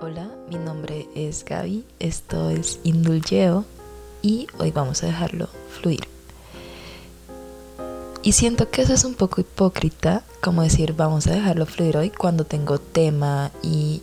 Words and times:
Hola, 0.00 0.28
mi 0.50 0.56
nombre 0.56 1.08
es 1.14 1.44
Gaby, 1.44 1.84
esto 2.00 2.50
es 2.50 2.80
Indulgeo 2.82 3.64
y 4.22 4.48
hoy 4.58 4.72
vamos 4.72 5.02
a 5.02 5.06
dejarlo 5.06 5.48
fluir. 5.70 6.00
Y 8.22 8.32
siento 8.32 8.70
que 8.70 8.82
eso 8.82 8.92
es 8.92 9.04
un 9.04 9.14
poco 9.14 9.40
hipócrita, 9.40 10.24
como 10.42 10.62
decir 10.62 10.94
vamos 10.94 11.26
a 11.26 11.32
dejarlo 11.32 11.64
fluir 11.64 11.96
hoy 11.96 12.10
cuando 12.10 12.44
tengo 12.44 12.78
tema 12.78 13.52
y 13.62 14.02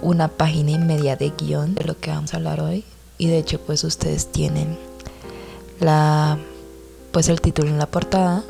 una 0.00 0.28
página 0.28 0.70
y 0.70 0.78
media 0.78 1.16
de 1.16 1.30
guion 1.30 1.74
de 1.74 1.84
lo 1.84 1.98
que 1.98 2.10
vamos 2.10 2.32
a 2.32 2.38
hablar 2.38 2.60
hoy. 2.60 2.84
Y 3.18 3.28
de 3.28 3.38
hecho 3.38 3.60
pues 3.60 3.84
ustedes 3.84 4.32
tienen 4.32 4.78
la 5.78 6.38
pues 7.12 7.28
el 7.28 7.42
título 7.42 7.68
en 7.68 7.78
la 7.78 7.86
portada, 7.86 8.42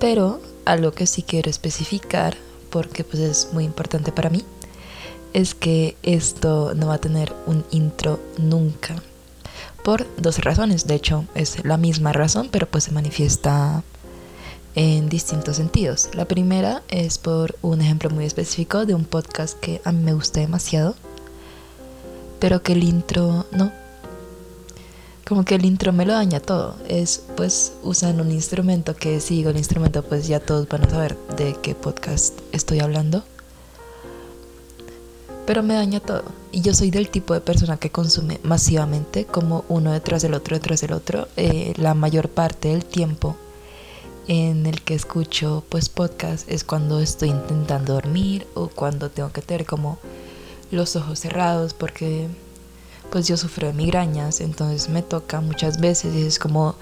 pero 0.00 0.40
algo 0.64 0.92
que 0.92 1.06
sí 1.06 1.22
quiero 1.22 1.50
especificar 1.50 2.34
porque 2.70 3.04
pues 3.04 3.22
es 3.22 3.50
muy 3.52 3.64
importante 3.64 4.10
para 4.10 4.30
mí 4.30 4.42
es 5.34 5.54
que 5.54 5.96
esto 6.02 6.74
no 6.74 6.86
va 6.86 6.94
a 6.94 7.00
tener 7.00 7.34
un 7.46 7.64
intro 7.72 8.20
nunca. 8.38 8.94
Por 9.82 10.06
dos 10.16 10.38
razones, 10.38 10.86
de 10.86 10.94
hecho 10.94 11.26
es 11.34 11.62
la 11.64 11.76
misma 11.76 12.14
razón, 12.14 12.48
pero 12.50 12.66
pues 12.66 12.84
se 12.84 12.92
manifiesta 12.92 13.82
en 14.76 15.08
distintos 15.08 15.56
sentidos. 15.56 16.08
La 16.14 16.24
primera 16.24 16.82
es 16.88 17.18
por 17.18 17.56
un 17.60 17.82
ejemplo 17.82 18.08
muy 18.10 18.24
específico 18.24 18.86
de 18.86 18.94
un 18.94 19.04
podcast 19.04 19.58
que 19.58 19.82
a 19.84 19.92
mí 19.92 20.02
me 20.02 20.14
gusta 20.14 20.40
demasiado, 20.40 20.94
pero 22.38 22.62
que 22.62 22.72
el 22.72 22.84
intro 22.84 23.46
no. 23.50 23.72
Como 25.26 25.44
que 25.44 25.56
el 25.56 25.64
intro 25.64 25.92
me 25.92 26.06
lo 26.06 26.12
daña 26.12 26.38
todo. 26.38 26.76
Es 26.88 27.22
pues 27.36 27.72
usan 27.82 28.20
un 28.20 28.30
instrumento 28.30 28.94
que 28.94 29.20
si 29.20 29.36
digo 29.36 29.50
el 29.50 29.56
instrumento 29.56 30.02
pues 30.02 30.28
ya 30.28 30.38
todos 30.38 30.68
van 30.68 30.84
a 30.84 30.90
saber 30.90 31.16
de 31.36 31.56
qué 31.60 31.74
podcast 31.74 32.38
estoy 32.52 32.80
hablando 32.80 33.24
pero 35.46 35.62
me 35.62 35.74
daña 35.74 36.00
todo. 36.00 36.24
Y 36.52 36.62
yo 36.62 36.74
soy 36.74 36.90
del 36.90 37.08
tipo 37.08 37.34
de 37.34 37.40
persona 37.40 37.76
que 37.76 37.90
consume 37.90 38.40
masivamente, 38.42 39.24
como 39.24 39.64
uno 39.68 39.92
detrás 39.92 40.22
del 40.22 40.34
otro, 40.34 40.56
detrás 40.56 40.80
del 40.80 40.92
otro, 40.92 41.28
eh, 41.36 41.74
la 41.76 41.94
mayor 41.94 42.28
parte 42.28 42.68
del 42.68 42.84
tiempo 42.84 43.36
en 44.26 44.66
el 44.66 44.80
que 44.82 44.94
escucho 44.94 45.64
pues 45.68 45.88
podcast 45.88 46.50
es 46.50 46.64
cuando 46.64 47.00
estoy 47.00 47.28
intentando 47.28 47.94
dormir 47.94 48.46
o 48.54 48.68
cuando 48.68 49.10
tengo 49.10 49.30
que 49.32 49.42
tener 49.42 49.66
como 49.66 49.98
los 50.70 50.96
ojos 50.96 51.20
cerrados 51.20 51.74
porque 51.74 52.28
pues 53.10 53.28
yo 53.28 53.36
sufro 53.36 53.66
de 53.66 53.74
migrañas, 53.74 54.40
entonces 54.40 54.88
me 54.88 55.02
toca 55.02 55.40
muchas 55.40 55.78
veces 55.78 56.14
y 56.14 56.22
es 56.22 56.38
como 56.38 56.74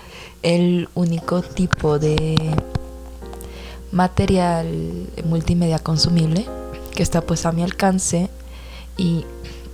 el 0.42 0.88
único 0.94 1.42
tipo 1.42 1.98
de 1.98 2.36
material 3.90 5.08
multimedia 5.24 5.78
consumible 5.80 6.46
que 6.94 7.02
está 7.02 7.22
pues 7.22 7.44
a 7.44 7.52
mi 7.52 7.62
alcance 7.62 8.30
y, 8.96 9.24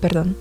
perdón, 0.00 0.36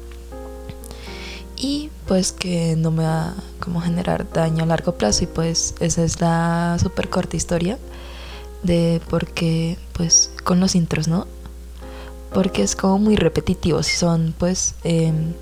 y 1.57 1.89
pues 2.07 2.31
que 2.31 2.75
no 2.77 2.91
me 2.91 3.03
va 3.03 3.33
como 3.59 3.81
generar 3.81 4.31
daño 4.31 4.63
a 4.63 4.67
largo 4.67 4.93
plazo 4.95 5.23
y 5.23 5.27
pues 5.27 5.73
esa 5.79 6.03
es 6.03 6.21
la 6.21 6.77
súper 6.79 7.09
corta 7.09 7.35
historia 7.35 7.77
de 8.63 9.01
por 9.09 9.27
qué 9.27 9.77
pues 9.93 10.31
con 10.43 10.59
los 10.59 10.75
intros, 10.75 11.07
¿no? 11.07 11.27
Porque 12.33 12.61
es 12.61 12.75
como 12.75 12.99
muy 12.99 13.15
repetitivo, 13.15 13.81
si 13.83 13.95
son 13.95 14.35
pues, 14.37 14.75
em, 14.83 15.33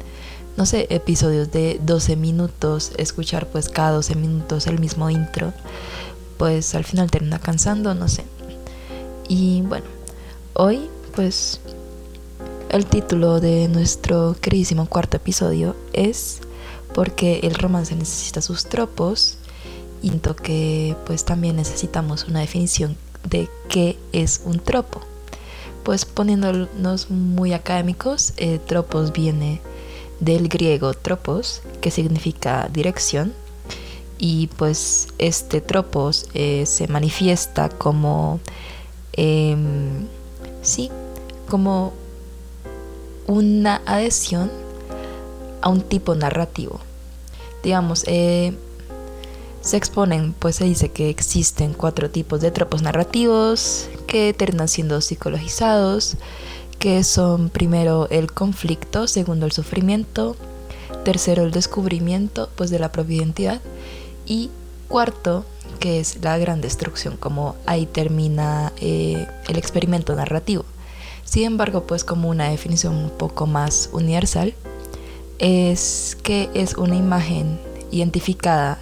no 0.55 0.65
sé, 0.65 0.87
episodios 0.89 1.51
de 1.51 1.79
12 1.83 2.15
minutos, 2.15 2.91
escuchar 2.97 3.47
pues 3.47 3.69
cada 3.69 3.91
12 3.91 4.15
minutos 4.15 4.67
el 4.67 4.79
mismo 4.79 5.09
intro, 5.09 5.53
pues 6.37 6.75
al 6.75 6.85
final 6.85 7.11
termina 7.11 7.39
cansando, 7.39 7.93
no 7.93 8.07
sé. 8.07 8.23
Y 9.27 9.61
bueno, 9.63 9.85
hoy 10.53 10.89
pues 11.15 11.59
el 12.75 12.85
título 12.85 13.39
de 13.39 13.69
nuestro 13.69 14.35
queridísimo 14.41 14.85
cuarto 14.87 15.15
episodio 15.15 15.77
es 15.93 16.41
porque 16.93 17.39
el 17.43 17.55
romance 17.55 17.95
necesita 17.95 18.41
sus 18.41 18.65
tropos 18.65 19.37
y 20.01 20.09
que 20.19 20.95
pues 21.05 21.23
también 21.23 21.55
necesitamos 21.55 22.25
una 22.25 22.41
definición 22.41 22.97
de 23.23 23.47
qué 23.69 23.97
es 24.11 24.41
un 24.43 24.59
tropo. 24.59 25.01
Pues 25.83 26.03
poniéndonos 26.03 27.09
muy 27.09 27.53
académicos, 27.53 28.33
eh, 28.37 28.59
tropos 28.65 29.13
viene 29.13 29.61
del 30.19 30.49
griego 30.49 30.93
tropos, 30.93 31.61
que 31.79 31.91
significa 31.91 32.69
dirección, 32.73 33.33
y 34.17 34.47
pues 34.47 35.07
este 35.17 35.61
tropos 35.61 36.27
eh, 36.33 36.65
se 36.65 36.87
manifiesta 36.87 37.69
como, 37.69 38.39
em, 39.13 40.07
sí, 40.61 40.91
como 41.47 41.93
una 43.27 43.81
adhesión 43.85 44.51
a 45.61 45.69
un 45.69 45.81
tipo 45.81 46.15
narrativo. 46.15 46.79
Digamos, 47.63 48.03
eh, 48.07 48.53
se 49.61 49.77
exponen, 49.77 50.33
pues 50.33 50.57
se 50.57 50.65
dice 50.65 50.89
que 50.89 51.09
existen 51.09 51.73
cuatro 51.73 52.11
tipos 52.11 52.39
de 52.39 52.51
tropos 52.51 52.83
narrativos 52.83 53.89
que 54.05 54.33
terminan 54.33 54.67
siendo 54.67 55.01
psicologizados, 55.01 56.17
que 56.77 57.03
son 57.03 57.49
primero 57.49 58.07
el 58.11 58.31
conflicto, 58.31 59.07
segundo 59.07 59.47
el 59.47 59.51
sufrimiento, 59.51 60.35
tercero 61.03 61.43
el 61.43 61.51
descubrimiento 61.51 62.49
pues 62.55 62.69
de 62.69 62.77
la 62.77 62.91
propia 62.91 63.17
identidad 63.17 63.61
y 64.27 64.51
cuarto 64.87 65.45
que 65.79 65.99
es 65.99 66.23
la 66.23 66.37
gran 66.37 66.61
destrucción, 66.61 67.17
como 67.17 67.55
ahí 67.65 67.87
termina 67.87 68.71
eh, 68.79 69.27
el 69.47 69.57
experimento 69.57 70.15
narrativo. 70.15 70.65
Sin 71.35 71.43
embargo, 71.43 71.83
pues 71.85 72.05
como 72.05 72.29
una 72.29 72.47
definición 72.47 72.95
un 72.95 73.09
poco 73.09 73.45
más 73.45 73.89
universal, 73.91 74.53
es 75.37 76.15
que 76.23 76.49
es 76.53 76.75
una 76.75 76.95
imagen 76.95 77.59
identificada 77.91 78.79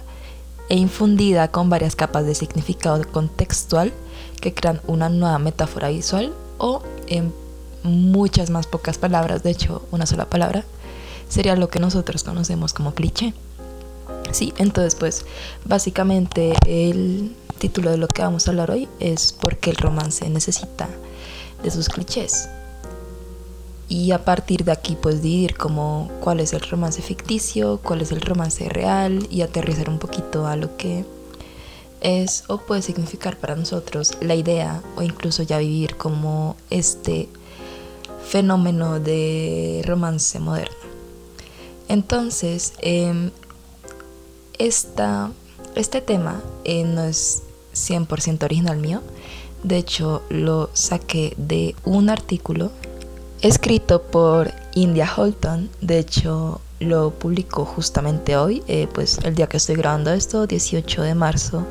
e 0.68 0.76
infundida 0.76 1.48
con 1.48 1.68
varias 1.68 1.96
capas 1.96 2.26
de 2.26 2.36
significado 2.36 3.02
contextual 3.10 3.92
que 4.40 4.54
crean 4.54 4.80
una 4.86 5.08
nueva 5.08 5.40
metáfora 5.40 5.88
visual 5.88 6.32
o 6.58 6.84
en 7.08 7.32
muchas 7.82 8.50
más 8.50 8.68
pocas 8.68 8.98
palabras, 8.98 9.42
de 9.42 9.50
hecho 9.50 9.84
una 9.90 10.06
sola 10.06 10.26
palabra, 10.30 10.64
sería 11.28 11.56
lo 11.56 11.68
que 11.68 11.80
nosotros 11.80 12.22
conocemos 12.22 12.72
como 12.72 12.94
cliché. 12.94 13.34
Sí, 14.30 14.54
entonces 14.58 14.94
pues 14.94 15.26
básicamente 15.64 16.52
el 16.68 17.34
título 17.58 17.90
de 17.90 17.96
lo 17.96 18.06
que 18.06 18.22
vamos 18.22 18.46
a 18.46 18.52
hablar 18.52 18.70
hoy 18.70 18.88
es 19.00 19.32
porque 19.32 19.70
el 19.70 19.76
romance 19.76 20.30
necesita 20.30 20.88
de 21.64 21.70
sus 21.70 21.88
clichés. 21.88 22.48
Y 23.88 24.12
a 24.12 24.24
partir 24.24 24.64
de 24.64 24.72
aquí 24.72 24.96
pues 25.00 25.20
dividir 25.22 25.56
como 25.56 26.10
cuál 26.20 26.40
es 26.40 26.52
el 26.52 26.60
romance 26.60 27.02
ficticio, 27.02 27.80
cuál 27.82 28.02
es 28.02 28.12
el 28.12 28.20
romance 28.20 28.68
real 28.68 29.26
y 29.30 29.42
aterrizar 29.42 29.90
un 29.90 29.98
poquito 29.98 30.46
a 30.46 30.56
lo 30.56 30.76
que 30.76 31.04
es 32.00 32.44
o 32.48 32.58
puede 32.58 32.82
significar 32.82 33.38
para 33.38 33.56
nosotros 33.56 34.12
la 34.20 34.34
idea 34.34 34.82
o 34.96 35.02
incluso 35.02 35.42
ya 35.42 35.58
vivir 35.58 35.96
como 35.96 36.56
este 36.70 37.28
fenómeno 38.24 39.00
de 39.00 39.82
romance 39.86 40.38
moderno. 40.38 40.76
Entonces, 41.88 42.74
em, 42.80 43.30
esta, 44.58 45.30
este 45.74 46.00
tema 46.00 46.42
eh, 46.64 46.84
no 46.84 47.04
es 47.04 47.42
100% 47.74 48.44
original 48.44 48.78
mío, 48.78 49.02
de 49.64 49.78
hecho, 49.78 50.22
lo 50.28 50.68
saqué 50.74 51.32
de 51.38 51.74
un 51.84 52.10
artículo 52.10 52.70
escrito 53.40 54.02
por 54.02 54.52
India 54.74 55.10
Holton. 55.16 55.70
De 55.80 55.98
hecho, 55.98 56.60
lo 56.80 57.10
publicó 57.10 57.64
justamente 57.64 58.36
hoy, 58.36 58.62
eh, 58.68 58.86
pues 58.92 59.18
el 59.24 59.34
día 59.34 59.46
que 59.46 59.56
estoy 59.56 59.76
grabando 59.76 60.12
esto, 60.12 60.46
18 60.46 61.02
de 61.02 61.14
marzo 61.14 61.66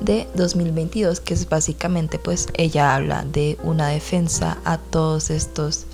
de 0.00 0.26
2022, 0.34 1.20
que 1.20 1.34
es 1.34 1.48
básicamente, 1.48 2.18
pues 2.18 2.48
ella 2.54 2.96
habla 2.96 3.24
de 3.24 3.58
una 3.62 3.88
defensa 3.88 4.58
a 4.64 4.78
todos 4.78 5.30
estos 5.30 5.86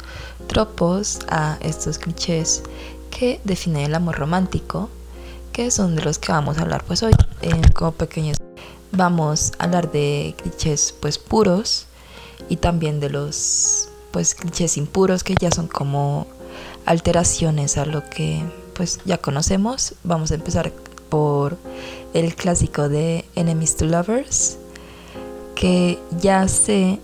tropos, 0.47 1.19
a 1.29 1.59
estos 1.61 1.99
clichés 1.99 2.63
que 3.11 3.43
definen 3.45 3.85
el 3.85 3.95
amor 3.95 4.17
romántico, 4.17 4.89
que 5.53 5.71
son 5.71 5.97
de 5.97 6.03
los 6.03 6.19
que 6.19 6.33
vamos 6.33 6.57
a 6.57 6.63
hablar 6.63 6.83
pues 6.85 7.03
hoy, 7.03 7.13
como 7.75 7.93
pequeños 7.93 8.39
vamos 8.93 9.53
a 9.59 9.65
hablar 9.65 9.91
de 9.93 10.35
clichés 10.41 10.95
pues 11.01 11.19
puros 11.19 11.87
y 12.49 12.57
también 12.57 13.01
de 13.01 13.11
los 13.11 13.89
pues 14.11 14.35
clichés 14.35 14.77
impuros 14.77 15.23
que 15.23 15.35
ya 15.41 15.51
son 15.51 15.69
como 15.69 16.27
alteraciones 16.87 17.77
a 17.77 17.87
lo 17.87 18.09
que 18.09 18.43
pues 18.75 19.01
ya 19.05 19.19
conocemos. 19.19 19.95
Vamos 20.05 20.31
a 20.31 20.35
empezar 20.35 20.73
por 21.09 21.57
el 22.15 22.35
clásico 22.35 22.89
de 22.89 23.25
Enemies 23.35 23.77
to 23.77 23.85
Lovers, 23.85 24.59
que 25.55 25.99
ya 26.19 26.49
sé 26.49 26.99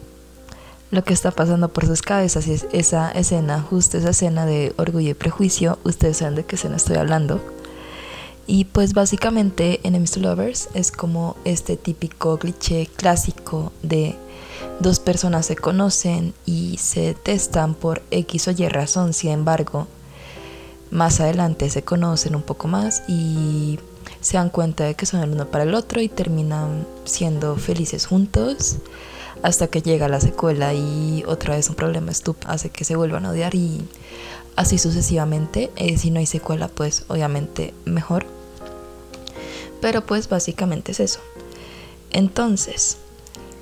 lo 0.91 1.05
que 1.05 1.13
está 1.13 1.31
pasando 1.33 1.69
por 1.69 1.87
sus 1.87 2.01
cabezas 2.01 2.47
y 2.47 2.53
es 2.53 2.67
esa 2.73 3.11
escena, 3.11 3.61
justo 3.61 3.99
esa 3.99 4.11
escena 4.11 4.47
de 4.47 4.73
orgullo 4.77 5.11
y 5.11 5.15
prejuicio, 5.15 5.79
ustedes 5.85 6.19
saben 6.19 6.37
de 6.37 6.45
qué 6.45 6.57
escena 6.57 6.77
estoy 6.77 6.97
hablando. 6.97 7.41
Y 8.47 8.67
pues 8.67 8.95
básicamente 8.95 9.81
Enemies 9.83 10.13
to 10.13 10.21
Lovers 10.21 10.69
es 10.75 10.93
como 10.93 11.37
este 11.45 11.77
típico 11.77 12.39
cliché 12.39 12.87
clásico 12.87 13.73
de 13.83 14.17
dos 14.81 15.01
personas 15.01 15.47
se 15.47 15.57
conocen 15.57 16.35
y 16.45 16.79
se 16.79 17.01
detestan 17.01 17.75
por 17.75 18.03
X 18.11 18.49
o 18.49 18.51
Y 18.53 18.69
razón, 18.69 19.13
sin 19.15 19.31
embargo, 19.31 19.87
más 20.91 21.21
adelante 21.21 21.71
se 21.71 21.83
conocen 21.83 22.37
un 22.37 22.43
poco 22.43 22.69
más 22.69 23.03
y 23.09 23.79
se 24.21 24.37
dan 24.37 24.51
cuenta 24.51 24.85
de 24.85 24.95
que 24.95 25.07
son 25.07 25.23
el 25.23 25.31
uno 25.31 25.47
para 25.47 25.65
el 25.65 25.75
otro 25.75 26.01
y 26.01 26.09
terminan 26.09 26.87
siendo 27.05 27.57
felices 27.57 28.07
juntos 28.07 28.77
hasta 29.43 29.67
que 29.67 29.83
llega 29.83 30.09
la 30.09 30.21
secuela 30.21 30.75
y 30.75 31.25
otra 31.27 31.57
vez 31.57 31.69
un 31.69 31.75
problema 31.75 32.11
estúpido 32.11 32.51
hace 32.51 32.71
que 32.71 32.85
se 32.85 32.97
vuelvan 32.97 33.27
a 33.27 33.31
odiar 33.31 33.55
y 33.55 33.85
así 34.57 34.79
sucesivamente. 34.79 35.71
Eh, 35.77 35.99
si 35.99 36.11
no 36.11 36.19
hay 36.21 36.27
secuela, 36.27 36.69
pues 36.69 37.05
obviamente 37.09 37.75
mejor. 37.85 38.36
Pero 39.81 40.05
pues 40.05 40.29
básicamente 40.29 40.93
es 40.93 41.01
eso. 41.01 41.21
Entonces, 42.11 42.99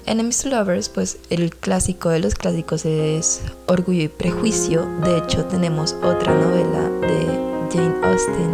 Enemies 0.07 0.43
to 0.43 0.51
Lovers, 0.51 0.91
pues 0.91 1.19
el 1.31 1.55
clásico 1.55 2.11
de 2.11 2.19
los 2.19 2.35
clásicos 2.35 2.85
es 2.85 3.41
Orgullo 3.67 4.03
y 4.03 4.09
Prejuicio. 4.09 4.87
De 5.03 5.19
hecho, 5.19 5.47
tenemos 5.47 5.95
otra 6.03 6.35
novela 6.35 6.91
de 7.01 7.27
Jane 7.73 7.95
Austen 8.03 8.51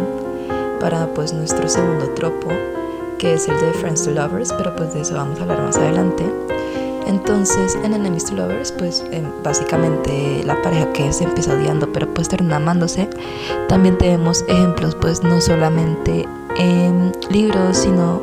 para 0.79 1.13
pues 1.13 1.33
nuestro 1.33 1.67
segundo 1.67 2.09
tropo, 2.11 2.47
que 3.17 3.33
es 3.33 3.49
el 3.49 3.59
de 3.59 3.73
Friends 3.73 4.05
to 4.05 4.11
Lovers, 4.11 4.53
pero 4.53 4.75
pues 4.75 4.93
de 4.93 5.01
eso 5.01 5.15
vamos 5.15 5.39
a 5.39 5.43
hablar 5.43 5.61
más 5.61 5.77
adelante. 5.77 6.23
Entonces, 7.05 7.77
en 7.83 7.93
Enemies 7.93 8.25
to 8.25 8.35
Lovers, 8.35 8.71
pues 8.71 9.03
em, 9.11 9.25
básicamente 9.43 10.43
la 10.45 10.61
pareja 10.61 10.91
que 10.93 11.11
se 11.11 11.25
empieza 11.25 11.53
odiando, 11.53 11.91
pero 11.91 12.11
pues 12.13 12.29
termina 12.29 12.55
amándose. 12.55 13.09
También 13.67 13.97
tenemos 13.97 14.43
ejemplos, 14.47 14.95
pues 14.95 15.21
no 15.21 15.41
solamente 15.41 16.27
en 16.57 17.11
libros, 17.29 17.77
sino 17.77 18.21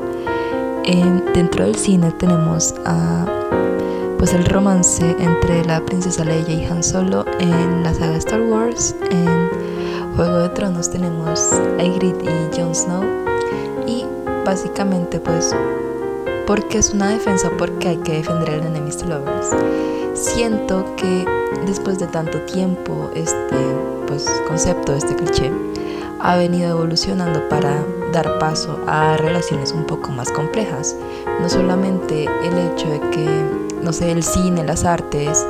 dentro 1.34 1.64
del 1.64 1.76
cine 1.76 2.10
tenemos 2.12 2.74
a 2.84 3.24
pues 4.18 4.32
el 4.32 4.44
romance 4.44 5.14
entre 5.20 5.64
la 5.64 5.80
princesa 5.80 6.24
Leia 6.24 6.48
y 6.48 6.64
Han 6.64 6.82
Solo 6.82 7.24
en 7.38 7.84
la 7.84 7.94
saga 7.94 8.16
Star 8.16 8.40
Wars. 8.40 8.96
En 9.10 9.50
Juego 10.16 10.38
de 10.38 10.48
Tronos 10.48 10.90
tenemos 10.90 11.52
a 11.78 11.84
Ygritte 11.84 12.24
y 12.24 12.60
Jon 12.60 12.74
Snow. 12.74 13.04
Y 13.86 14.04
básicamente 14.44 15.20
pues 15.20 15.54
porque 16.46 16.78
es 16.78 16.92
una 16.92 17.10
defensa 17.10 17.50
porque 17.58 17.88
hay 17.88 17.96
que 17.98 18.14
defender 18.14 18.50
al 18.50 18.66
enemies 18.66 18.96
to 18.96 19.06
lovers. 19.06 19.50
Siento 20.14 20.84
que 20.96 21.24
después 21.66 21.98
de 22.00 22.08
tanto 22.08 22.40
tiempo 22.42 23.10
este 23.14 23.56
pues 24.08 24.26
concepto, 24.48 24.94
este 24.94 25.14
cliché 25.14 25.52
ha 26.20 26.36
venido 26.36 26.70
evolucionando 26.70 27.48
para 27.48 27.84
dar 28.12 28.38
paso 28.38 28.78
a 28.86 29.16
relaciones 29.16 29.72
un 29.72 29.84
poco 29.84 30.10
más 30.10 30.30
complejas. 30.30 30.96
No 31.40 31.48
solamente 31.48 32.24
el 32.24 32.58
hecho 32.58 32.88
de 32.88 33.00
que, 33.10 33.28
no 33.82 33.92
sé, 33.92 34.10
el 34.12 34.22
cine, 34.22 34.64
las 34.64 34.84
artes, 34.84 35.46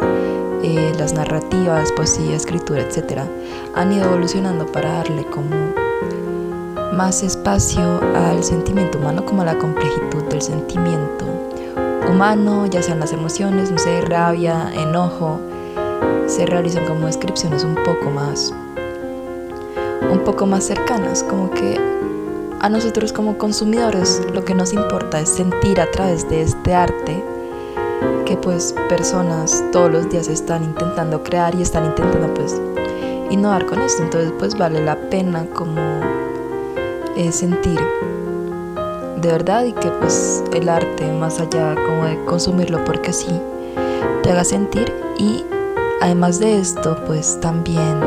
eh, 0.63 0.93
las 0.99 1.13
narrativas, 1.13 1.93
poesía, 1.93 2.37
escritura, 2.37 2.83
etcétera, 2.83 3.27
han 3.75 3.93
ido 3.93 4.07
evolucionando 4.07 4.67
para 4.67 4.93
darle 4.95 5.25
como 5.27 5.55
más 6.93 7.23
espacio 7.23 8.01
al 8.15 8.43
sentimiento 8.43 8.99
humano, 8.99 9.25
como 9.25 9.43
a 9.43 9.45
la 9.45 9.59
complejitud 9.59 10.25
del 10.25 10.43
sentimiento 10.43 11.27
humano, 12.11 12.67
ya 12.67 12.83
sean 12.83 13.01
las 13.01 13.13
emociones, 13.13 13.71
no 13.71 13.79
sé, 13.79 14.01
rabia, 14.01 14.73
enojo, 14.75 15.39
se 16.27 16.47
realizan 16.47 16.87
como 16.87 17.07
descripciones 17.07 17.65
un 17.65 17.75
poco 17.77 18.11
más 18.11 18.53
un 20.11 20.21
poco 20.21 20.47
más 20.47 20.65
cercanas, 20.65 21.23
como 21.23 21.51
que 21.51 21.79
a 22.61 22.69
nosotros 22.69 23.13
como 23.13 23.39
consumidores 23.39 24.23
lo 24.33 24.45
que 24.45 24.55
nos 24.55 24.73
importa 24.73 25.21
es 25.21 25.29
sentir 25.29 25.81
a 25.81 25.91
través 25.91 26.29
de 26.29 26.43
este 26.43 26.75
arte 26.75 27.23
que 28.27 28.37
pues 28.37 28.75
personas 28.89 29.65
todos 29.73 29.91
los 29.91 30.11
días 30.11 30.29
están 30.29 30.65
intentando 30.65 31.23
crear 31.23 31.55
y 31.55 31.63
están 31.63 31.87
intentando 31.87 32.33
pues 32.35 32.61
innovar 33.31 33.67
con 33.67 33.81
esto, 33.81 34.03
entonces 34.03 34.33
pues 34.39 34.57
vale 34.57 34.85
la 34.85 34.97
pena 35.09 35.47
como 35.55 35.81
eh, 37.17 37.31
sentir 37.33 37.81
de 39.21 39.29
verdad 39.33 39.65
y 39.65 39.73
que 39.73 39.89
pues 39.91 40.43
el 40.53 40.69
arte 40.69 41.11
más 41.13 41.41
allá 41.41 41.75
como 41.75 42.05
de 42.05 42.25
consumirlo 42.25 42.85
porque 42.85 43.13
sí 43.13 43.41
te 44.23 44.31
haga 44.31 44.45
sentir 44.45 44.93
y 45.19 45.45
además 46.01 46.39
de 46.39 46.59
esto 46.59 46.97
pues 47.07 47.39
también 47.41 48.01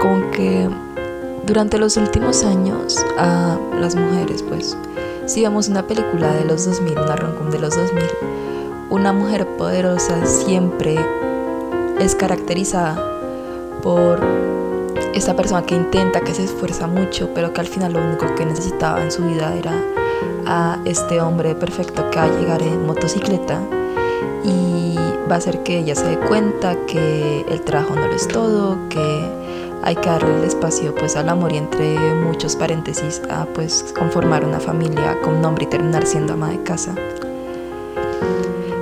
con 0.00 0.30
que 0.30 0.68
durante 1.48 1.78
los 1.78 1.96
últimos 1.96 2.44
años 2.44 3.02
a 3.16 3.58
las 3.80 3.96
mujeres, 3.96 4.42
pues, 4.42 4.76
si 5.24 5.42
vemos 5.42 5.68
una 5.68 5.86
película 5.86 6.30
de 6.34 6.44
los 6.44 6.66
2000, 6.66 6.98
una 6.98 7.16
rom 7.16 7.50
de 7.50 7.58
los 7.58 7.74
2000, 7.74 8.04
una 8.90 9.14
mujer 9.14 9.46
poderosa 9.56 10.26
siempre 10.26 10.98
es 11.98 12.14
caracterizada 12.14 13.02
por 13.82 14.20
esta 15.14 15.34
persona 15.34 15.62
que 15.64 15.74
intenta, 15.74 16.20
que 16.20 16.34
se 16.34 16.44
esfuerza 16.44 16.86
mucho, 16.86 17.30
pero 17.34 17.54
que 17.54 17.62
al 17.62 17.66
final 17.66 17.94
lo 17.94 18.04
único 18.04 18.26
que 18.34 18.44
necesitaba 18.44 19.02
en 19.02 19.10
su 19.10 19.24
vida 19.24 19.54
era 19.54 19.72
a 20.46 20.78
este 20.84 21.18
hombre 21.22 21.54
perfecto 21.54 22.10
que 22.10 22.18
va 22.18 22.24
a 22.24 22.38
llegar 22.38 22.60
en 22.60 22.86
motocicleta 22.86 23.58
y 24.44 24.96
va 25.30 25.36
a 25.36 25.38
hacer 25.38 25.62
que 25.62 25.78
ella 25.78 25.94
se 25.94 26.04
dé 26.08 26.18
cuenta 26.18 26.76
que 26.86 27.46
el 27.48 27.62
trabajo 27.62 27.94
no 27.94 28.06
lo 28.06 28.14
es 28.14 28.28
todo, 28.28 28.76
que 28.90 29.37
hay 29.88 29.96
que 29.96 30.10
darle 30.10 30.36
el 30.36 30.44
espacio 30.44 30.94
pues 30.94 31.16
al 31.16 31.30
amor 31.30 31.50
y 31.50 31.56
entre 31.56 31.98
muchos 32.16 32.56
paréntesis 32.56 33.22
a 33.30 33.46
pues 33.46 33.94
conformar 33.98 34.44
una 34.44 34.60
familia 34.60 35.18
con 35.22 35.40
nombre 35.40 35.64
y 35.64 35.66
terminar 35.66 36.04
siendo 36.04 36.34
ama 36.34 36.50
de 36.50 36.62
casa. 36.62 36.94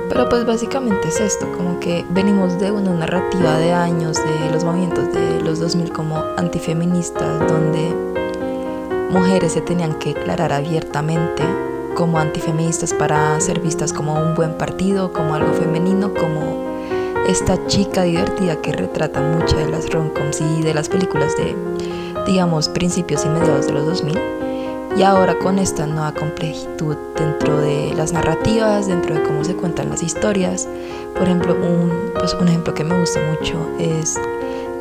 Pero 0.09 0.27
pues 0.27 0.45
básicamente 0.45 1.07
es 1.07 1.21
esto, 1.21 1.49
como 1.55 1.79
que 1.79 2.05
venimos 2.09 2.59
de 2.59 2.71
una 2.71 2.91
narrativa 2.91 3.57
de 3.57 3.71
años 3.71 4.17
de 4.17 4.51
los 4.51 4.65
movimientos 4.65 5.13
de 5.13 5.39
los 5.39 5.61
2000 5.61 5.93
como 5.93 6.21
antifeministas, 6.35 7.39
donde 7.47 7.95
mujeres 9.09 9.53
se 9.53 9.61
tenían 9.61 9.93
que 9.99 10.13
declarar 10.13 10.51
abiertamente 10.51 11.43
como 11.95 12.19
antifeministas 12.19 12.93
para 12.93 13.39
ser 13.39 13.61
vistas 13.61 13.93
como 13.93 14.15
un 14.15 14.35
buen 14.35 14.57
partido, 14.57 15.13
como 15.13 15.35
algo 15.35 15.53
femenino, 15.53 16.13
como 16.13 16.66
esta 17.27 17.65
chica 17.67 18.03
divertida 18.03 18.61
que 18.61 18.71
retrata 18.71 19.21
muchas 19.21 19.57
de 19.57 19.69
las 19.69 19.89
romcoms 19.89 20.41
y 20.41 20.61
de 20.61 20.73
las 20.73 20.87
películas 20.87 21.35
de, 21.35 21.55
digamos, 22.25 22.69
principios 22.69 23.25
y 23.25 23.29
mediados 23.29 23.67
de 23.67 23.73
los 23.73 23.85
2000. 23.85 24.19
Y 24.95 25.03
ahora 25.03 25.37
con 25.37 25.59
esta 25.59 25.85
nueva 25.85 26.13
complejitud 26.13 26.95
dentro 27.15 27.59
de 27.59 27.93
las 27.95 28.13
narrativas, 28.13 28.87
dentro 28.87 29.13
de 29.13 29.23
cómo 29.23 29.43
se 29.43 29.55
cuentan 29.55 29.89
las 29.89 30.01
historias. 30.01 30.67
Por 31.13 31.23
ejemplo, 31.23 31.53
un, 31.53 32.13
pues 32.17 32.33
un 32.33 32.47
ejemplo 32.47 32.73
que 32.73 32.83
me 32.83 32.97
gusta 32.97 33.19
mucho 33.29 33.69
es 33.77 34.19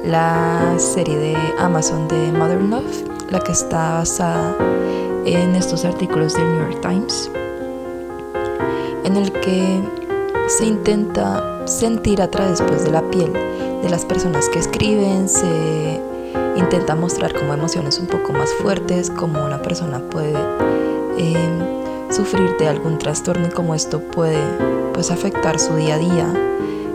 la 0.05 0.75
serie 0.79 1.19
de 1.19 1.37
Amazon 1.59 2.07
de 2.09 2.33
Modern 2.33 2.71
Love, 2.71 3.05
la 3.31 3.41
que 3.41 3.53
está 3.53 3.95
basada 3.95 4.55
en 5.27 5.55
estos 5.57 5.85
artículos 5.85 6.35
del 6.35 6.45
New 6.47 6.71
York 6.71 6.81
Times, 6.81 7.31
en 9.05 9.17
el 9.17 9.33
que 9.33 9.83
se 10.47 10.65
intenta 10.65 11.56
sentir 11.67 12.23
a 12.23 12.31
través 12.31 12.63
pues, 12.63 12.85
de 12.85 12.91
la 12.91 13.03
piel 13.11 13.33
de 13.83 13.89
las 13.91 14.05
personas 14.05 14.49
que 14.49 14.59
escriben, 14.59 15.29
se 15.29 16.01
intenta 16.57 16.95
mostrar 16.95 17.35
como 17.35 17.53
emociones 17.53 17.99
un 17.99 18.07
poco 18.07 18.33
más 18.33 18.51
fuertes, 18.55 19.11
como 19.11 19.45
una 19.45 19.61
persona 19.61 20.01
puede 20.11 20.35
em, 21.19 22.11
sufrir 22.11 22.57
de 22.59 22.69
algún 22.69 22.99
trastorno 22.99 23.47
y 23.49 23.51
cómo 23.51 23.75
esto 23.75 24.01
puede 24.01 24.41
pues 24.95 25.11
afectar 25.11 25.59
su 25.59 25.75
día 25.77 25.97
a 25.97 25.99
día 25.99 26.27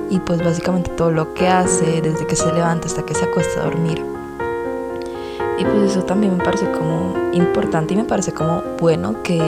y 0.09 0.19
pues 0.19 0.43
básicamente 0.43 0.89
todo 0.91 1.11
lo 1.11 1.33
que 1.33 1.47
hace 1.47 2.01
desde 2.01 2.25
que 2.25 2.35
se 2.35 2.51
levanta 2.51 2.87
hasta 2.87 3.03
que 3.03 3.13
se 3.13 3.25
acuesta 3.25 3.61
a 3.61 3.63
dormir. 3.65 4.03
Y 5.57 5.63
pues 5.63 5.91
eso 5.91 6.03
también 6.03 6.37
me 6.37 6.43
parece 6.43 6.69
como 6.71 7.13
importante 7.33 7.93
y 7.93 7.97
me 7.97 8.05
parece 8.05 8.33
como 8.33 8.63
bueno 8.79 9.21
que 9.21 9.39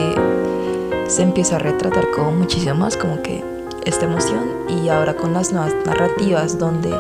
se 1.08 1.24
empieza 1.24 1.56
a 1.56 1.60
retratar 1.60 2.12
como 2.12 2.32
muchísimo 2.32 2.75
más 2.75 2.96
como 2.96 3.22
que 3.24 3.52
esta 3.86 4.06
emoción 4.06 4.50
y 4.70 4.90
ahora 4.90 5.16
con 5.16 5.34
las 5.34 5.52
nuevas 5.52 5.74
narrativas 5.86 6.58
donde 6.58 6.92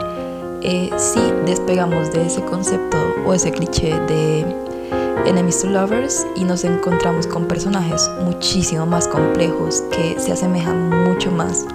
eh, 0.61 0.89
sí 0.97 1.21
despegamos 1.45 2.11
de 2.13 2.25
ese 2.25 2.43
concepto 2.45 2.97
o 3.25 3.33
ese 3.33 3.51
cliché 3.51 3.99
de 4.07 4.45
enemies 5.25 5.61
to 5.61 5.67
lovers 5.67 6.25
y 6.35 6.43
nos 6.43 6.63
encontramos 6.63 7.27
con 7.27 7.45
personajes 7.45 8.09
muchísimo 8.21 8.85
más 8.85 9.07
complejos 9.07 9.83
que 9.91 10.19
se 10.19 10.31
asemejan 10.31 10.89
mucho 10.89 11.31
más 11.31 11.65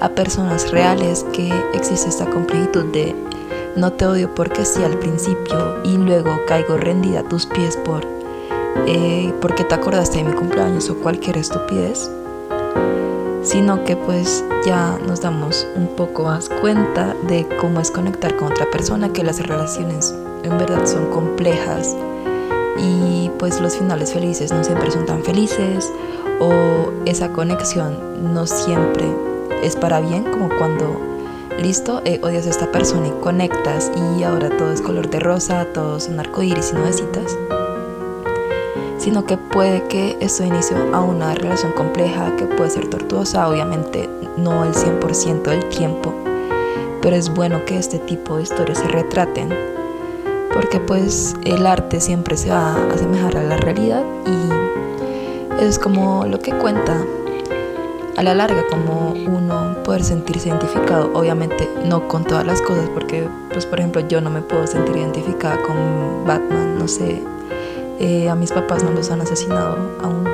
a 0.00 0.08
personas 0.08 0.70
reales 0.70 1.24
que 1.32 1.52
existe 1.74 2.08
esta 2.08 2.26
complejitud 2.26 2.84
de 2.86 3.14
no 3.76 3.92
te 3.92 4.06
odio 4.06 4.34
porque 4.34 4.64
sí 4.64 4.82
al 4.82 4.98
principio 4.98 5.82
y 5.84 5.96
luego 5.96 6.40
caigo 6.46 6.76
rendida 6.76 7.20
a 7.20 7.28
tus 7.28 7.46
pies 7.46 7.76
por 7.76 8.04
eh, 8.86 9.32
porque 9.40 9.64
te 9.64 9.74
acordaste 9.74 10.18
de 10.18 10.24
mi 10.24 10.32
cumpleaños 10.32 10.90
o 10.90 10.96
cualquier 10.96 11.38
estupidez 11.38 12.10
sino 13.42 13.84
que 13.84 13.96
pues 13.96 14.44
ya 14.64 14.98
nos 15.06 15.20
damos 15.20 15.66
un 15.74 15.88
poco 15.88 16.24
más 16.24 16.48
cuenta 16.48 17.14
de 17.26 17.46
cómo 17.60 17.80
es 17.80 17.90
conectar 17.90 18.36
con 18.36 18.52
otra 18.52 18.70
persona, 18.70 19.12
que 19.12 19.24
las 19.24 19.44
relaciones 19.46 20.14
en 20.44 20.58
verdad 20.58 20.86
son 20.86 21.10
complejas 21.10 21.96
y 22.78 23.30
pues 23.38 23.60
los 23.60 23.76
finales 23.76 24.12
felices 24.12 24.52
no 24.52 24.64
siempre 24.64 24.90
son 24.90 25.06
tan 25.06 25.22
felices 25.22 25.92
o 26.40 26.90
esa 27.04 27.30
conexión 27.32 28.32
no 28.32 28.46
siempre 28.46 29.04
es 29.62 29.76
para 29.76 30.00
bien 30.00 30.24
como 30.24 30.48
cuando 30.48 31.00
listo 31.58 32.00
eh, 32.04 32.18
odias 32.22 32.46
a 32.46 32.50
esta 32.50 32.72
persona 32.72 33.08
y 33.08 33.22
conectas 33.22 33.92
y 33.94 34.22
ahora 34.22 34.56
todo 34.56 34.72
es 34.72 34.80
color 34.80 35.10
de 35.10 35.20
rosa 35.20 35.66
todo 35.74 36.00
son 36.00 36.18
arcoíris 36.18 36.72
y 36.72 36.76
nubecitas 36.76 37.36
sino 39.02 39.24
que 39.24 39.36
puede 39.36 39.82
que 39.88 40.16
esto 40.20 40.44
inicie 40.44 40.76
a 40.92 41.00
una 41.00 41.34
relación 41.34 41.72
compleja 41.72 42.36
que 42.36 42.44
puede 42.44 42.70
ser 42.70 42.88
tortuosa 42.88 43.48
obviamente 43.48 44.08
no 44.36 44.64
el 44.64 44.74
100% 44.74 45.42
del 45.42 45.68
tiempo 45.70 46.14
pero 47.02 47.16
es 47.16 47.34
bueno 47.34 47.64
que 47.64 47.76
este 47.76 47.98
tipo 47.98 48.36
de 48.36 48.44
historias 48.44 48.78
se 48.78 48.86
retraten 48.86 49.52
porque 50.54 50.78
pues 50.78 51.34
el 51.44 51.66
arte 51.66 52.00
siempre 52.00 52.36
se 52.36 52.50
va 52.50 52.76
a 52.76 52.92
asemejar 52.92 53.36
a 53.36 53.42
la 53.42 53.56
realidad 53.56 54.04
y 54.24 55.64
es 55.64 55.80
como 55.80 56.24
lo 56.24 56.38
que 56.38 56.52
cuenta 56.52 56.96
a 58.16 58.22
la 58.22 58.34
larga 58.34 58.62
como 58.70 59.14
uno 59.14 59.82
poder 59.82 60.04
sentirse 60.04 60.48
identificado 60.48 61.10
obviamente 61.14 61.68
no 61.84 62.06
con 62.06 62.22
todas 62.22 62.46
las 62.46 62.62
cosas 62.62 62.88
porque 62.90 63.28
pues 63.52 63.66
por 63.66 63.80
ejemplo 63.80 64.00
yo 64.06 64.20
no 64.20 64.30
me 64.30 64.42
puedo 64.42 64.64
sentir 64.68 64.96
identificada 64.96 65.60
con 65.62 66.24
Batman 66.24 66.78
no 66.78 66.86
sé 66.86 67.31
eh, 67.98 68.28
a 68.28 68.34
mis 68.34 68.52
papás 68.52 68.82
no 68.82 68.90
los 68.90 69.10
han 69.10 69.20
asesinado 69.20 69.76
aún 70.02 70.28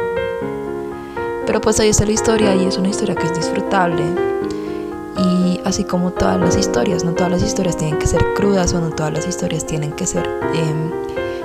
pero 1.47 1.61
pues 1.61 1.81
ahí 1.81 1.89
está 1.89 2.05
la 2.05 2.13
historia 2.13 2.55
y 2.55 2.67
es 2.67 2.77
una 2.77 2.89
historia 2.89 3.15
que 3.15 3.25
es 3.25 3.35
disfrutable 3.35 4.05
y 5.19 5.61
así 5.65 5.85
como 5.85 6.11
todas 6.13 6.39
las 6.39 6.57
historias, 6.57 7.05
no 7.05 7.13
todas 7.13 7.33
las 7.33 7.43
historias 7.43 7.77
tienen 7.77 7.99
que 7.99 8.07
ser 8.07 8.23
crudas 8.35 8.73
o 8.75 8.81
no 8.81 8.91
todas 8.91 9.13
las 9.13 9.27
historias 9.27 9.67
tienen 9.67 9.93
que 9.93 10.07
ser, 10.07 10.29
em, 10.55 10.91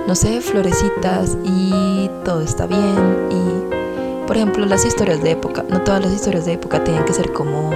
no 0.07 0.13
sé, 0.15 0.41
florecitas 0.41 1.37
y 1.43 2.09
todo 2.23 2.41
está 2.41 2.67
bien. 2.67 3.29
Y, 3.31 4.25
por 4.27 4.37
ejemplo, 4.37 4.65
las 4.65 4.85
historias 4.85 5.23
de 5.23 5.31
época, 5.31 5.65
no 5.69 5.81
todas 5.81 6.01
las 6.01 6.13
historias 6.13 6.45
de 6.45 6.53
época 6.53 6.83
tienen 6.83 7.03
que 7.05 7.13
ser 7.13 7.33
como 7.33 7.71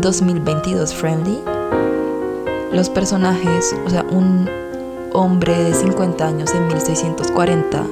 2022 0.00 0.92
eh, 0.92 0.94
friendly. 0.94 1.40
Los 2.72 2.88
personajes, 2.88 3.74
o 3.86 3.90
sea, 3.90 4.04
un 4.10 4.48
hombre 5.12 5.64
de 5.64 5.74
50 5.74 6.26
años 6.26 6.54
en 6.54 6.66
1640 6.66 7.84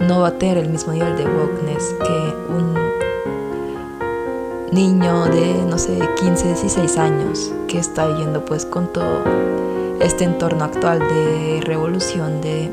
no 0.00 0.20
va 0.20 0.28
a 0.28 0.32
tener 0.32 0.58
el 0.58 0.68
mismo 0.68 0.92
nivel 0.92 1.16
de 1.16 1.24
wokeness 1.24 1.94
que 2.04 2.34
un 2.52 2.74
niño 4.72 5.26
de, 5.26 5.64
no 5.68 5.78
sé, 5.78 5.98
15, 6.18 6.46
16 6.46 6.98
años 6.98 7.52
que 7.68 7.78
está 7.78 8.06
viviendo 8.06 8.44
pues 8.44 8.64
con 8.64 8.92
todo 8.92 9.22
este 10.00 10.24
entorno 10.24 10.64
actual 10.64 10.98
de 10.98 11.60
revolución, 11.62 12.40
de 12.40 12.70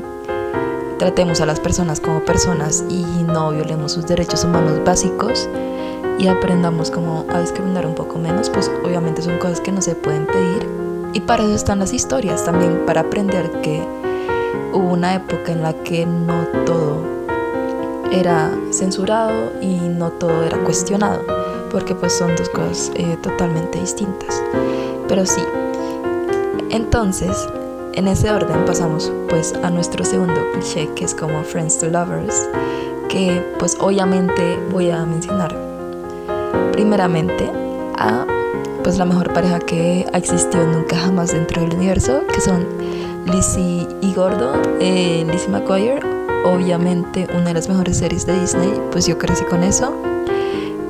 tratemos 0.98 1.40
a 1.40 1.46
las 1.46 1.60
personas 1.60 2.00
como 2.00 2.20
personas 2.20 2.84
y 2.88 3.04
no 3.22 3.50
violemos 3.50 3.92
sus 3.92 4.06
derechos 4.06 4.44
humanos 4.44 4.80
básicos 4.84 5.48
y 6.18 6.26
aprendamos 6.26 6.90
como 6.90 7.24
a 7.30 7.40
discriminar 7.40 7.86
un 7.86 7.94
poco 7.94 8.18
menos, 8.18 8.50
pues 8.50 8.70
obviamente 8.84 9.22
son 9.22 9.38
cosas 9.38 9.60
que 9.60 9.72
no 9.72 9.80
se 9.80 9.94
pueden 9.94 10.26
pedir. 10.26 10.79
Y 11.12 11.20
para 11.20 11.42
eso 11.42 11.54
están 11.54 11.78
las 11.80 11.92
historias 11.92 12.44
también, 12.44 12.84
para 12.86 13.02
aprender 13.02 13.50
que 13.62 13.82
hubo 14.72 14.92
una 14.92 15.14
época 15.14 15.52
en 15.52 15.62
la 15.62 15.72
que 15.72 16.06
no 16.06 16.46
todo 16.64 17.02
era 18.12 18.50
censurado 18.70 19.52
y 19.60 19.76
no 19.76 20.10
todo 20.10 20.42
era 20.42 20.58
cuestionado 20.58 21.22
porque 21.70 21.94
pues 21.94 22.12
son 22.12 22.34
dos 22.36 22.48
cosas 22.50 22.92
eh, 22.96 23.16
totalmente 23.22 23.80
distintas. 23.80 24.42
Pero 25.08 25.24
sí, 25.24 25.42
entonces, 26.70 27.36
en 27.94 28.08
ese 28.08 28.30
orden 28.30 28.64
pasamos 28.64 29.12
pues 29.28 29.54
a 29.54 29.70
nuestro 29.70 30.04
segundo 30.04 30.40
cliché 30.52 30.88
que 30.94 31.04
es 31.04 31.14
como 31.14 31.42
Friends 31.42 31.78
to 31.78 31.86
Lovers, 31.86 32.48
que 33.08 33.42
pues 33.58 33.76
obviamente 33.80 34.58
voy 34.70 34.90
a 34.90 35.04
mencionar 35.04 35.56
primeramente 36.72 37.50
a 37.98 38.26
pues 38.82 38.98
la 38.98 39.04
mejor 39.04 39.32
pareja 39.32 39.58
que 39.58 40.06
ha 40.12 40.18
existido 40.18 40.66
nunca 40.66 40.96
jamás 40.96 41.32
dentro 41.32 41.62
del 41.62 41.74
universo, 41.74 42.22
que 42.32 42.40
son 42.40 42.66
Lizzie 43.26 43.86
y 44.00 44.14
Gordo, 44.14 44.54
eh, 44.80 45.26
Lizzie 45.30 45.48
McGuire, 45.48 46.00
obviamente 46.44 47.26
una 47.34 47.46
de 47.46 47.54
las 47.54 47.68
mejores 47.68 47.98
series 47.98 48.26
de 48.26 48.40
Disney, 48.40 48.72
pues 48.90 49.06
yo 49.06 49.18
crecí 49.18 49.44
con 49.44 49.62
eso. 49.62 49.94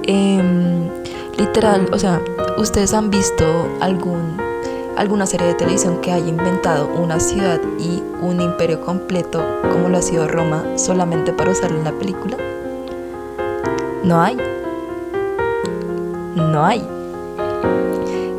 Em, 0.04 0.88
literal, 1.36 1.88
o 1.92 1.98
sea, 1.98 2.20
ustedes 2.58 2.94
han 2.94 3.10
visto 3.10 3.68
algún, 3.80 4.36
alguna 4.96 5.26
serie 5.26 5.48
de 5.48 5.54
televisión 5.54 6.00
que 6.00 6.12
haya 6.12 6.28
inventado 6.28 6.88
una 6.94 7.20
ciudad 7.20 7.60
y 7.78 8.02
un 8.22 8.40
imperio 8.40 8.80
completo 8.80 9.44
como 9.72 9.88
lo 9.88 9.98
ha 9.98 10.02
sido 10.02 10.28
Roma 10.28 10.64
solamente 10.76 11.32
para 11.32 11.50
usarlo 11.50 11.78
en 11.78 11.84
la 11.84 11.92
película. 11.92 12.36
No 14.04 14.20
hay. 14.20 14.36
No 16.36 16.64
hay. 16.64 16.99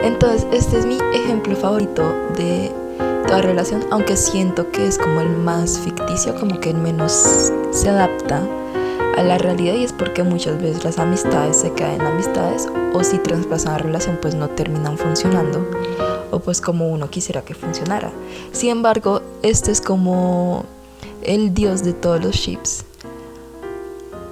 Entonces, 0.03 0.47
este 0.51 0.79
es 0.79 0.85
mi 0.85 0.97
ejemplo 1.13 1.55
favorito 1.55 2.03
de 2.35 2.71
toda 3.27 3.41
relación, 3.41 3.85
aunque 3.91 4.17
siento 4.17 4.71
que 4.71 4.87
es 4.87 4.97
como 4.97 5.21
el 5.21 5.29
más 5.29 5.79
ficticio, 5.79 6.35
como 6.35 6.59
que 6.59 6.71
el 6.71 6.77
menos 6.77 7.51
se 7.71 7.89
adapta 7.89 8.41
a 9.15 9.23
la 9.23 9.37
realidad 9.37 9.75
y 9.75 9.83
es 9.83 9.93
porque 9.93 10.23
muchas 10.23 10.61
veces 10.61 10.83
las 10.83 10.97
amistades 10.97 11.57
se 11.57 11.71
quedan 11.73 11.95
en 11.95 12.01
amistades 12.01 12.67
o 12.93 13.03
si 13.03 13.17
traspasan 13.19 13.73
la 13.73 13.77
relación 13.77 14.17
pues 14.21 14.35
no 14.35 14.49
terminan 14.49 14.97
funcionando 14.97 15.65
o 16.31 16.39
pues 16.39 16.61
como 16.61 16.89
uno 16.89 17.09
quisiera 17.09 17.41
que 17.43 17.53
funcionara. 17.53 18.11
Sin 18.51 18.69
embargo, 18.69 19.21
este 19.43 19.71
es 19.71 19.81
como 19.81 20.65
el 21.23 21.53
dios 21.53 21.83
de 21.83 21.93
todos 21.93 22.23
los 22.23 22.35
ships. 22.35 22.85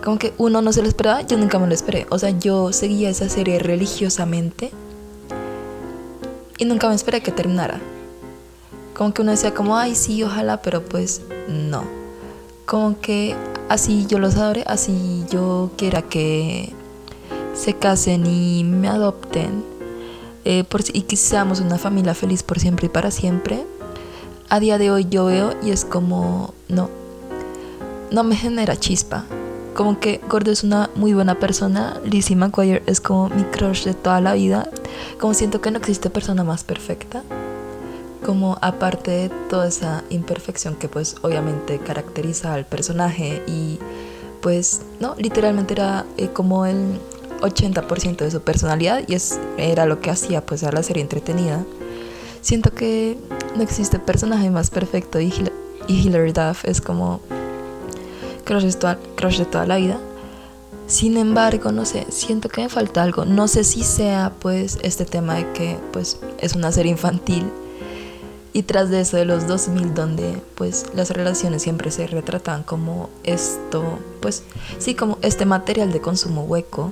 Como 0.04 0.18
que 0.18 0.34
uno 0.38 0.62
no 0.62 0.72
se 0.72 0.82
lo 0.82 0.88
esperaba, 0.88 1.22
yo 1.22 1.38
nunca 1.38 1.60
me 1.60 1.68
lo 1.68 1.74
esperé. 1.74 2.08
O 2.10 2.18
sea, 2.18 2.32
yo 2.32 2.72
seguía 2.72 3.10
esa 3.10 3.28
serie 3.30 3.60
religiosamente 3.60 4.72
y 6.60 6.66
nunca 6.66 6.90
me 6.90 6.96
esperé 6.96 7.22
que 7.22 7.32
terminara. 7.32 7.80
Como 8.96 9.14
que 9.14 9.22
uno 9.22 9.32
decía 9.32 9.54
como, 9.54 9.78
ay 9.78 9.96
sí, 9.96 10.22
ojalá, 10.24 10.62
pero 10.62 10.84
pues 10.84 11.22
no. 11.48 11.84
Como 12.66 13.00
que 13.00 13.36
así 13.70 14.06
yo 14.08 14.20
los 14.20 14.36
adore, 14.36 14.64
así 14.68 15.26
yo 15.32 15.72
quiera 15.78 16.02
que 16.04 16.74
se 17.54 17.74
casen 17.74 18.26
y 18.26 18.64
me 18.64 18.88
adopten 18.90 19.64
eh, 20.46 20.66
y 20.94 21.02
que 21.02 21.16
seamos 21.16 21.60
una 21.62 21.78
familia 21.78 22.14
feliz 22.14 22.44
por 22.44 22.60
siempre 22.60 22.88
y 22.88 22.90
para 22.90 23.12
siempre, 23.12 23.66
a 24.50 24.60
día 24.60 24.78
de 24.78 24.92
hoy 24.92 25.08
yo 25.10 25.26
veo 25.26 25.56
y 25.64 25.72
es 25.72 25.86
como, 25.86 26.54
no, 26.68 26.90
no 28.12 28.24
me 28.24 28.36
genera 28.36 28.76
chispa. 28.76 29.26
Como 29.76 30.00
que 30.00 30.20
Gordo 30.30 30.52
es 30.52 30.64
una 30.64 30.90
muy 30.96 31.14
buena 31.14 31.36
persona, 31.36 32.02
Lizzie 32.04 32.36
McGuire 32.36 32.84
es 32.86 33.00
como 33.00 33.30
mi 33.30 33.44
crush 33.44 33.86
de 33.86 33.94
toda 33.94 34.20
la 34.20 34.34
vida, 34.34 34.70
como 35.20 35.34
siento 35.34 35.62
que 35.62 35.72
no 35.72 35.78
existe 35.78 36.10
persona 36.10 36.44
más 36.44 36.64
perfecta 36.64 37.24
como 38.26 38.58
aparte 38.62 39.12
de 39.12 39.30
toda 39.50 39.68
esa 39.68 40.04
imperfección 40.10 40.76
que 40.76 40.90
pues 40.90 41.16
obviamente 41.22 41.80
caracteriza 41.80 42.54
al 42.54 42.66
personaje 42.66 43.42
y 43.48 43.80
pues 44.42 44.82
no, 45.00 45.16
literalmente 45.18 45.74
era 45.74 46.06
eh, 46.18 46.30
como 46.30 46.66
el 46.66 47.00
80% 47.42 48.18
de 48.18 48.32
su 48.32 48.42
personalidad 48.42 49.04
y 49.08 49.16
es, 49.16 49.40
era 49.58 49.86
lo 49.86 50.02
que 50.02 50.10
hacía 50.10 50.46
pues 50.46 50.64
a 50.64 50.72
la 50.72 50.84
serie 50.84 51.02
entretenida. 51.02 51.64
Siento 52.42 52.74
que 52.74 53.18
no 53.56 53.64
existe 53.64 54.00
personaje 54.00 54.50
más 54.50 54.70
perfecto 54.70 55.20
y, 55.20 55.34
y 55.88 56.08
Hilary 56.08 56.32
Duff 56.32 56.66
es 56.66 56.82
como 56.82 57.22
crush 58.46 58.64
de, 58.64 58.98
crush 59.16 59.40
de 59.40 59.46
toda 59.46 59.66
la 59.66 59.78
vida. 59.78 60.00
Sin 60.90 61.18
embargo, 61.18 61.72
no 61.72 61.86
sé, 61.86 62.08
siento 62.10 62.50
que 62.50 62.62
me 62.62 62.68
falta 62.68 63.04
algo. 63.04 63.24
No 63.24 63.48
sé 63.48 63.64
si 63.64 63.84
sea 63.84 64.34
pues 64.40 64.80
este 64.82 65.06
tema 65.06 65.36
de 65.36 65.52
que 65.54 65.78
pues 65.94 66.20
es 66.40 66.56
una 66.56 66.72
serie 66.72 66.92
infantil 66.92 67.46
y 68.54 68.64
tras 68.64 68.90
de 68.90 69.02
eso 69.02 69.16
de 69.16 69.26
los 69.26 69.46
2000 69.46 69.94
donde 69.94 70.42
pues 70.56 70.88
las 70.96 71.12
relaciones 71.12 71.62
siempre 71.62 71.92
se 71.92 72.08
retratan 72.08 72.64
como 72.64 73.12
esto, 73.24 74.00
pues 74.20 74.42
sí, 74.80 74.96
como 74.96 75.20
este 75.22 75.46
material 75.46 75.92
de 75.92 76.02
consumo 76.02 76.46
hueco, 76.46 76.92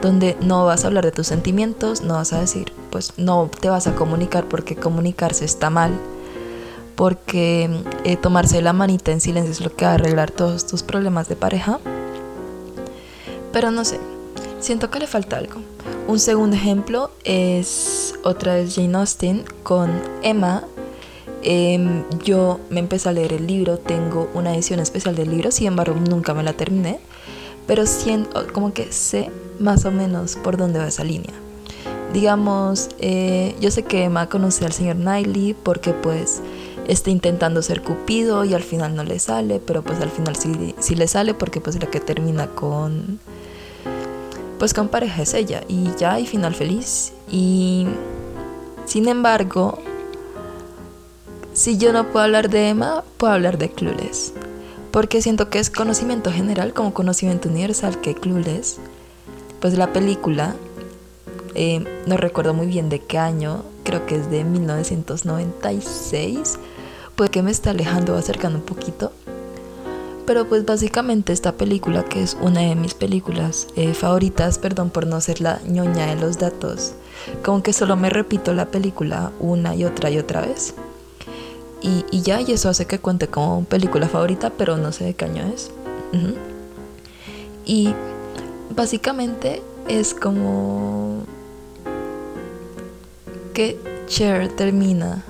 donde 0.00 0.38
no 0.40 0.64
vas 0.64 0.84
a 0.84 0.86
hablar 0.86 1.04
de 1.04 1.12
tus 1.12 1.26
sentimientos, 1.26 2.00
no 2.00 2.14
vas 2.14 2.32
a 2.32 2.40
decir, 2.40 2.72
pues 2.88 3.12
no 3.18 3.50
te 3.60 3.68
vas 3.68 3.86
a 3.86 3.94
comunicar 3.94 4.48
porque 4.48 4.74
comunicarse 4.74 5.44
está 5.44 5.68
mal, 5.68 5.92
porque 6.96 7.68
eh, 8.04 8.16
tomarse 8.16 8.62
la 8.62 8.72
manita 8.72 9.12
en 9.12 9.20
silencio 9.20 9.52
es 9.52 9.60
lo 9.60 9.76
que 9.76 9.84
va 9.84 9.90
a 9.90 9.94
arreglar 9.94 10.30
todos 10.30 10.66
tus 10.66 10.82
problemas 10.82 11.28
de 11.28 11.36
pareja. 11.36 11.78
Pero 13.54 13.70
no 13.70 13.86
sé, 13.86 13.98
siento 14.60 14.90
que 14.90 14.98
le 14.98 15.06
falta 15.06 15.38
algo. 15.38 15.62
Un 16.06 16.18
segundo 16.18 16.56
ejemplo 16.56 17.10
es 17.24 18.14
otra 18.22 18.56
vez 18.56 18.74
Jane 18.74 18.98
Austen 18.98 19.44
con 19.62 19.90
Emma 20.22 20.64
Em, 21.46 22.04
yo 22.24 22.58
me 22.70 22.80
empecé 22.80 23.10
a 23.10 23.12
leer 23.12 23.34
el 23.34 23.46
libro, 23.46 23.76
tengo 23.76 24.30
una 24.32 24.54
edición 24.54 24.80
especial 24.80 25.14
del 25.14 25.28
libro, 25.28 25.50
sin 25.50 25.66
embargo 25.66 25.94
nunca 25.94 26.32
me 26.32 26.42
la 26.42 26.54
terminé, 26.54 27.00
pero 27.66 27.84
siento, 27.84 28.46
como 28.54 28.72
que 28.72 28.90
sé 28.92 29.30
más 29.60 29.84
o 29.84 29.90
menos 29.90 30.36
por 30.36 30.56
dónde 30.56 30.78
va 30.78 30.88
esa 30.88 31.04
línea. 31.04 31.34
Digamos, 32.14 32.88
eh, 32.98 33.54
yo 33.60 33.70
sé 33.70 33.82
que 33.82 34.04
Emma 34.04 34.30
conoce 34.30 34.64
al 34.64 34.72
señor 34.72 34.96
Knightley 34.96 35.52
porque 35.52 35.92
pues 35.92 36.40
esté 36.88 37.10
intentando 37.10 37.60
ser 37.60 37.82
Cupido 37.82 38.46
y 38.46 38.54
al 38.54 38.62
final 38.62 38.96
no 38.96 39.04
le 39.04 39.18
sale, 39.18 39.60
pero 39.60 39.82
pues 39.82 40.00
al 40.00 40.10
final 40.10 40.36
sí, 40.36 40.74
sí 40.78 40.94
le 40.94 41.08
sale 41.08 41.34
porque 41.34 41.60
pues 41.60 41.78
la 41.78 41.90
que 41.90 42.00
termina 42.00 42.46
con 42.46 43.20
pues 44.58 44.74
con 44.74 44.88
pareja 44.88 45.22
es 45.22 45.34
ella 45.34 45.62
y 45.68 45.94
ya 45.96 46.14
hay 46.14 46.26
final 46.26 46.54
feliz. 46.54 47.12
Y 47.30 47.86
sin 48.86 49.08
embargo 49.08 49.78
si 51.54 51.78
yo 51.78 51.92
no 51.92 52.08
puedo 52.08 52.24
hablar 52.24 52.50
de 52.50 52.70
Emma 52.70 53.04
puedo 53.16 53.32
hablar 53.32 53.58
de 53.58 53.70
Clueless. 53.70 54.32
Porque 54.90 55.22
siento 55.22 55.50
que 55.50 55.60
es 55.60 55.70
conocimiento 55.70 56.32
general 56.32 56.72
como 56.72 56.94
conocimiento 56.94 57.48
universal 57.48 58.00
que 58.00 58.14
Clueless 58.14 58.78
pues 59.60 59.78
la 59.78 59.92
película 59.92 60.56
eh, 61.54 61.84
no 62.06 62.16
recuerdo 62.16 62.54
muy 62.54 62.66
bien 62.66 62.88
de 62.88 62.98
qué 62.98 63.18
año 63.18 63.62
creo 63.84 64.04
que 64.04 64.16
es 64.16 64.28
de 64.30 64.42
1996 64.42 66.58
puede 67.14 67.30
que 67.30 67.42
me 67.42 67.52
está 67.52 67.70
alejando 67.70 68.14
o 68.14 68.18
acercando 68.18 68.58
un 68.58 68.64
poquito 68.64 69.12
pero 70.26 70.46
pues 70.48 70.64
básicamente 70.64 71.32
esta 71.32 71.52
película, 71.52 72.04
que 72.04 72.22
es 72.22 72.36
una 72.40 72.60
de 72.60 72.74
mis 72.74 72.94
películas 72.94 73.68
eh, 73.76 73.94
favoritas, 73.94 74.58
perdón 74.58 74.90
por 74.90 75.06
no 75.06 75.20
ser 75.20 75.40
la 75.40 75.60
ñoña 75.66 76.06
de 76.06 76.16
los 76.16 76.38
datos, 76.38 76.94
como 77.44 77.62
que 77.62 77.72
solo 77.72 77.96
me 77.96 78.10
repito 78.10 78.54
la 78.54 78.70
película 78.70 79.32
una 79.40 79.74
y 79.74 79.84
otra 79.84 80.10
y 80.10 80.18
otra 80.18 80.40
vez. 80.40 80.74
Y, 81.86 82.22
ya, 82.22 82.40
y 82.40 82.50
eso 82.50 82.70
hace 82.70 82.86
que 82.86 82.98
cuente 82.98 83.28
como 83.28 83.64
película 83.64 84.08
favorita, 84.08 84.48
pero 84.48 84.78
no 84.78 84.90
sé 84.90 85.04
de 85.04 85.14
qué 85.14 85.26
año 85.26 85.44
es. 85.54 85.70
Y 87.66 87.92
básicamente 88.74 89.62
es 89.86 90.14
como 90.14 91.24
que 93.52 93.78
Cher 94.06 94.48
termina 94.48 95.22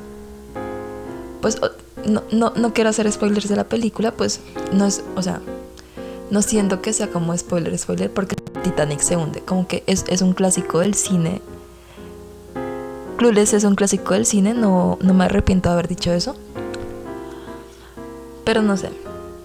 pues 1.40 1.60
no, 2.06 2.22
no, 2.30 2.52
no 2.56 2.72
quiero 2.72 2.90
hacer 2.90 3.10
spoilers 3.10 3.48
de 3.48 3.56
la 3.56 3.64
película, 3.64 4.12
pues 4.12 4.40
no 4.72 4.86
es, 4.86 5.02
o 5.16 5.22
sea, 5.22 5.40
no 6.30 6.42
siento 6.42 6.82
que 6.82 6.92
sea 6.92 7.08
como 7.08 7.36
spoiler, 7.36 7.76
spoiler, 7.78 8.10
porque 8.10 8.36
Titanic 8.62 9.00
se 9.00 9.16
hunde. 9.16 9.40
Como 9.40 9.68
que 9.68 9.84
es, 9.86 10.22
un 10.22 10.32
clásico 10.32 10.80
del 10.80 10.94
cine. 10.94 11.42
Clueless 13.18 13.52
es 13.52 13.64
un 13.64 13.74
clásico 13.74 14.14
del 14.14 14.26
cine, 14.26 14.54
no, 14.54 14.98
no 15.00 15.14
me 15.14 15.24
arrepiento 15.24 15.68
de 15.68 15.74
haber 15.74 15.88
dicho 15.88 16.12
eso. 16.12 16.34
Pero 18.44 18.62
no 18.62 18.76
sé, 18.76 18.90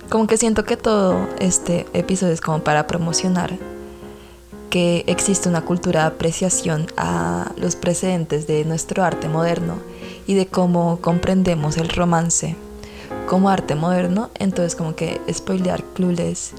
como 0.09 0.27
que 0.27 0.37
siento 0.37 0.65
que 0.65 0.75
todo 0.75 1.27
este 1.39 1.85
episodio 1.93 2.33
es 2.33 2.41
como 2.41 2.63
para 2.63 2.87
promocionar 2.87 3.57
que 4.69 5.03
existe 5.07 5.49
una 5.49 5.61
cultura 5.61 6.01
de 6.01 6.07
apreciación 6.07 6.87
a 6.97 7.51
los 7.57 7.75
precedentes 7.75 8.47
de 8.47 8.65
nuestro 8.65 9.03
arte 9.03 9.29
moderno 9.29 9.75
y 10.29 10.35
de 10.35 10.45
cómo 10.45 10.99
comprendemos 11.01 11.77
el 11.77 11.89
romance 11.89 12.55
como 13.27 13.49
arte 13.49 13.73
moderno, 13.73 14.29
entonces 14.35 14.75
como 14.75 14.95
que 14.95 15.19
spoilear 15.33 15.83
Clueless 15.95 16.51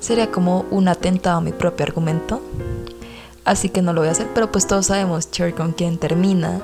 sería 0.00 0.30
como 0.30 0.64
un 0.70 0.88
atentado 0.88 1.36
a 1.36 1.40
mi 1.42 1.52
propio 1.52 1.84
argumento. 1.84 2.40
Así 3.44 3.68
que 3.68 3.82
no 3.82 3.92
lo 3.92 4.00
voy 4.00 4.08
a 4.08 4.12
hacer, 4.12 4.28
pero 4.34 4.50
pues 4.50 4.66
todos 4.66 4.86
sabemos 4.86 5.30
Cher 5.30 5.54
con 5.54 5.72
quien 5.72 5.98
termina 5.98 6.62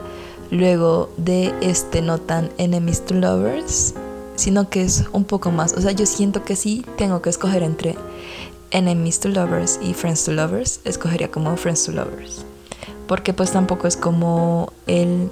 luego 0.50 1.10
de 1.18 1.52
este 1.60 2.00
no 2.00 2.16
tan 2.16 2.48
enemies 2.56 3.04
to 3.04 3.12
lovers, 3.12 3.92
sino 4.34 4.70
que 4.70 4.84
es 4.84 5.04
un 5.12 5.24
poco 5.24 5.50
más, 5.50 5.74
o 5.74 5.82
sea, 5.82 5.92
yo 5.92 6.06
siento 6.06 6.44
que 6.44 6.56
sí 6.56 6.82
tengo 6.96 7.20
que 7.20 7.28
escoger 7.28 7.62
entre 7.62 7.94
enemies 8.70 9.20
to 9.20 9.28
lovers 9.28 9.78
y 9.82 9.92
friends 9.92 10.24
to 10.24 10.32
lovers, 10.32 10.80
escogería 10.84 11.30
como 11.30 11.54
friends 11.58 11.84
to 11.84 11.92
lovers. 11.92 12.46
Porque 13.06 13.34
pues 13.34 13.50
tampoco 13.50 13.86
es 13.86 13.98
como 13.98 14.72
el 14.86 15.28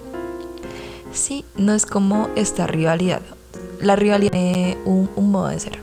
Sí, 1.13 1.45
no 1.57 1.75
es 1.75 1.85
como 1.85 2.29
esta 2.37 2.67
rivalidad. 2.67 3.21
La 3.81 3.97
rivalidad 3.97 4.33
tiene 4.33 4.79
un, 4.85 5.09
modo 5.17 5.49
de 5.49 5.61
ser. 5.61 5.79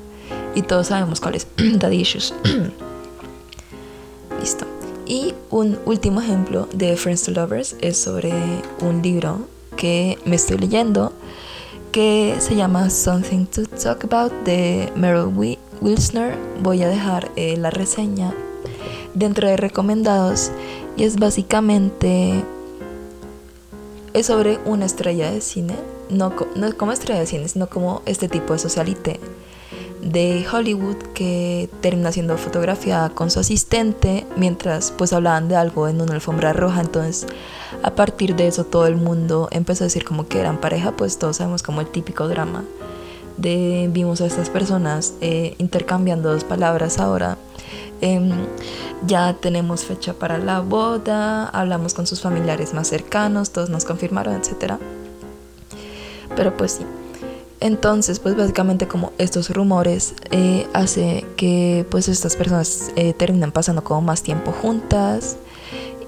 Y 0.55 0.63
todos 0.63 0.88
sabemos 0.88 1.21
cuál 1.21 1.36
es. 1.36 1.48
Daddy 1.57 2.01
issues. 2.01 2.33
Listo. 4.39 4.65
Y 5.05 5.33
un 5.50 5.77
último 5.86 6.21
ejemplo 6.21 6.67
de 6.74 6.95
Friends 6.95 7.24
to 7.24 7.31
Lovers 7.31 7.75
es 7.81 7.98
sobre 7.98 8.31
un 8.81 9.01
libro 9.01 9.48
que 9.75 10.17
me 10.25 10.36
estoy 10.36 10.57
leyendo 10.57 11.13
que 11.91 12.36
se 12.39 12.55
llama 12.55 12.89
Something 12.89 13.45
to 13.45 13.63
Talk 13.65 14.04
About 14.04 14.32
de 14.45 14.91
Meryl 14.95 15.34
Wilsner. 15.82 16.38
Voy 16.62 16.84
a 16.84 16.89
dejar 16.89 17.32
eh, 17.36 17.58
la 17.58 17.71
reseña 17.71 18.34
dentro 19.13 19.47
de 19.47 19.58
recomendados 19.58 20.51
y 20.97 21.04
es 21.04 21.17
básicamente 21.17 22.43
es 24.19 24.27
sobre 24.27 24.60
una 24.65 24.86
estrella 24.86 25.32
de 25.32 25.41
cine, 25.41 25.75
no, 26.10 26.34
no 26.55 26.77
como 26.77 26.91
estrella 26.91 27.19
de 27.19 27.27
cine, 27.27 27.47
sino 27.47 27.69
como 27.69 28.01
este 28.05 28.27
tipo 28.27 28.53
de 28.53 28.60
socialite 28.60 29.19
de 30.01 30.45
Hollywood 30.51 30.95
que 31.13 31.69
termina 31.82 32.12
siendo 32.12 32.38
fotografiada 32.38 33.10
con 33.10 33.29
su 33.29 33.39
asistente 33.39 34.25
mientras 34.38 34.91
pues 34.91 35.12
hablaban 35.12 35.49
de 35.49 35.55
algo 35.55 35.88
en 35.88 36.01
una 36.01 36.13
alfombra 36.13 36.53
roja. 36.53 36.82
Entonces 36.82 37.27
a 37.84 37.95
partir 37.95 38.36
de 38.36 38.47
eso 38.47 38.65
todo 38.65 38.88
el 38.88 38.95
mundo 38.95 39.49
empezó 39.51 39.84
a 39.84 39.88
decir 39.88 40.05
como 40.05 40.27
que 40.27 40.39
eran 40.39 40.60
pareja 40.60 40.93
pues 40.95 41.19
todos 41.19 41.38
sabemos 41.38 41.63
como 41.63 41.82
el 41.82 41.88
típico 41.88 42.27
drama 42.27 42.63
vimos 43.39 44.21
a 44.21 44.25
estas 44.25 44.49
personas 44.49 45.13
eh, 45.21 45.56
intercambiando 45.58 46.32
dos 46.32 46.43
palabras 46.43 46.99
ahora 46.99 47.38
Em, 48.02 48.32
ya 49.06 49.34
tenemos 49.34 49.84
fecha 49.84 50.13
para 50.13 50.38
la 50.38 50.62
boda, 50.62 51.47
hablamos 51.49 51.93
con 51.93 52.08
sus 52.08 52.21
familiares 52.21 52.73
más 52.73 52.88
cercanos, 52.88 53.52
todos 53.52 53.69
nos 53.69 53.86
confirmaron, 53.86 54.36
etc. 54.36 54.75
Pero 56.36 56.56
pues 56.56 56.73
sí. 56.73 56.86
Entonces, 57.60 58.19
pues 58.19 58.38
básicamente 58.38 58.88
como 58.88 59.12
estos 59.17 59.49
rumores 59.49 60.13
eh, 60.32 60.67
hace 60.71 61.25
que 61.36 61.86
pues 61.91 62.08
estas 62.08 62.38
personas 62.38 62.91
eh, 62.95 63.13
terminan 63.13 63.52
pasando 63.52 63.84
como 63.84 64.02
más 64.02 64.23
tiempo 64.23 64.54
juntas 64.54 65.36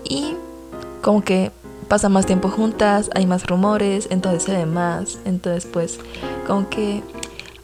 y 0.05 0.35
como 1.01 1.25
que 1.25 1.51
pasan 1.89 2.13
más 2.13 2.25
tiempo 2.25 2.47
juntas, 2.47 3.09
hay 3.15 3.25
más 3.27 3.45
rumores, 3.47 4.07
entonces 4.11 4.43
se 4.43 4.53
ve 4.53 4.65
más, 4.65 5.19
entonces 5.25 5.65
pues 5.65 5.99
como 6.47 6.69
que 6.69 7.03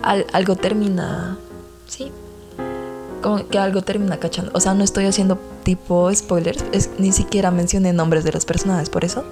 algo 0.01 0.55
termina, 0.55 1.37
sí, 1.87 2.11
como 3.21 3.47
que 3.47 3.57
algo 3.57 3.81
termina 3.81 4.17
cachando. 4.17 4.51
O 4.53 4.59
sea, 4.59 4.73
no 4.73 4.83
estoy 4.83 5.05
haciendo 5.05 5.37
tipo 5.63 6.13
spoilers, 6.13 6.63
es, 6.71 6.91
ni 6.97 7.11
siquiera 7.11 7.51
mencioné 7.51 7.93
nombres 7.93 8.23
de 8.23 8.31
los 8.31 8.45
personajes 8.45 8.89
por 8.89 9.03
eso. 9.03 9.23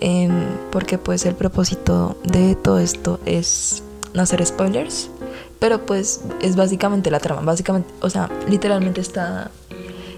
Em, 0.00 0.46
porque 0.70 0.96
pues 0.96 1.26
el 1.26 1.34
propósito 1.34 2.16
de 2.24 2.54
todo 2.54 2.78
esto 2.78 3.18
es 3.26 3.82
no 4.14 4.22
hacer 4.22 4.44
spoilers. 4.44 5.10
Pero 5.58 5.84
pues 5.84 6.20
es 6.40 6.56
básicamente 6.56 7.10
la 7.10 7.18
trama. 7.18 7.42
Básicamente, 7.42 7.92
o 8.00 8.10
sea, 8.10 8.30
literalmente 8.48 9.00
está 9.00 9.50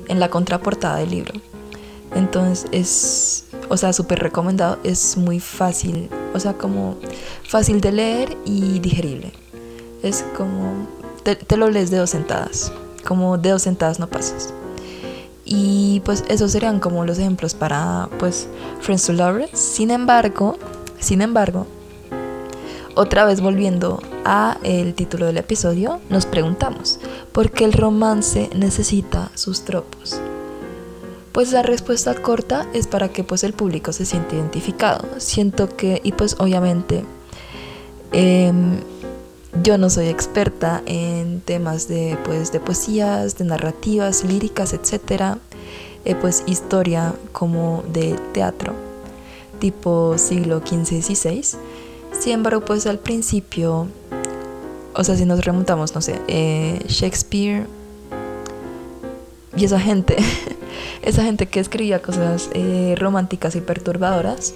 en 0.09 0.21
la 0.21 0.29
contraportada 0.29 0.99
del 0.99 1.11
libro. 1.11 1.33
Entonces 2.15 2.67
es, 2.73 3.45
o 3.69 3.77
sea, 3.77 3.93
súper 3.93 4.19
recomendado. 4.19 4.79
Es 4.85 5.17
muy 5.17 5.41
fácil, 5.41 6.11
o 6.35 6.41
sea, 6.41 6.55
como 6.55 6.97
fácil 7.45 7.81
de 7.81 7.93
leer 7.93 8.37
y 8.45 8.81
digerible. 8.81 9.33
Es 10.03 10.25
como 10.37 10.87
te, 11.23 11.57
lo 11.57 11.71
lees 11.71 11.91
de 11.91 11.99
dos 11.99 12.11
sentadas. 12.11 12.73
Como 13.05 13.39
de 13.39 13.51
dos 13.51 13.63
sentadas 13.63 13.99
no 13.99 14.07
pasas. 14.09 14.53
Y 15.45 16.01
pues 16.05 16.25
esos 16.29 16.53
serían 16.53 16.81
como 16.81 17.05
los 17.05 17.19
ejemplos 17.19 17.55
para 17.55 18.09
pues 18.19 18.49
Friends 18.81 19.07
to 19.07 19.13
Lovers. 19.13 19.59
Sin 19.59 19.91
embargo, 19.91 20.59
sin 20.99 21.23
embargo, 21.23 21.67
otra 22.95 23.25
vez 23.25 23.41
volviendo 23.41 24.01
a 24.25 24.59
el 24.63 24.95
título 24.95 25.27
del 25.27 25.39
episodio, 25.39 26.01
nos 26.09 26.27
preguntamos, 26.27 27.01
¿por 27.33 27.51
qué 27.51 27.65
el 27.65 27.73
romance 27.73 28.51
necesita 28.55 29.31
sus 29.35 29.65
tropos? 29.65 30.21
Pues 31.33 31.53
la 31.53 31.63
respuesta 31.63 32.15
corta 32.15 32.67
es 32.75 32.87
para 32.87 33.09
que 33.09 33.25
pues 33.25 33.45
el 33.45 33.53
público 33.53 33.93
se 33.93 34.05
siente 34.05 34.37
identificado. 34.37 35.07
Siento 35.19 35.69
que, 35.69 36.01
y 36.03 36.13
pues 36.13 36.37
obviamente, 36.39 37.05
eh, 38.13 38.53
yo 39.63 39.79
no 39.79 39.91
soy 39.91 40.09
experta 40.09 40.83
en 40.87 41.41
temas 41.41 41.89
de, 41.89 42.17
pues, 42.25 42.53
de 42.53 42.61
poesías, 42.61 43.37
de 43.37 43.45
narrativas, 43.45 44.25
líricas, 44.25 44.73
etc. 44.73 45.39
Eh, 46.05 46.15
pues 46.15 46.45
historia 46.47 47.15
como 47.33 47.85
de 47.93 48.19
teatro, 48.33 48.75
tipo 49.59 50.17
siglo 50.17 50.61
XV 50.61 50.93
y 50.93 51.03
XVI. 51.03 51.59
Sin 52.19 52.33
embargo, 52.33 52.65
pues 52.65 52.87
al 52.87 52.99
principio, 52.99 53.87
o 54.95 55.05
sea, 55.05 55.17
si 55.17 55.27
nos 55.27 55.45
remontamos, 55.45 55.95
no 55.95 56.01
sé, 56.01 56.19
eh, 56.27 56.81
Shakespeare 56.89 57.67
y 59.55 59.65
esa 59.65 59.79
gente, 59.79 60.17
esa 61.03 61.23
gente 61.23 61.47
que 61.47 61.61
escribía 61.61 62.01
cosas 62.01 62.49
eh, 62.55 62.95
románticas 62.99 63.55
y 63.57 63.61
perturbadoras, 63.61 64.55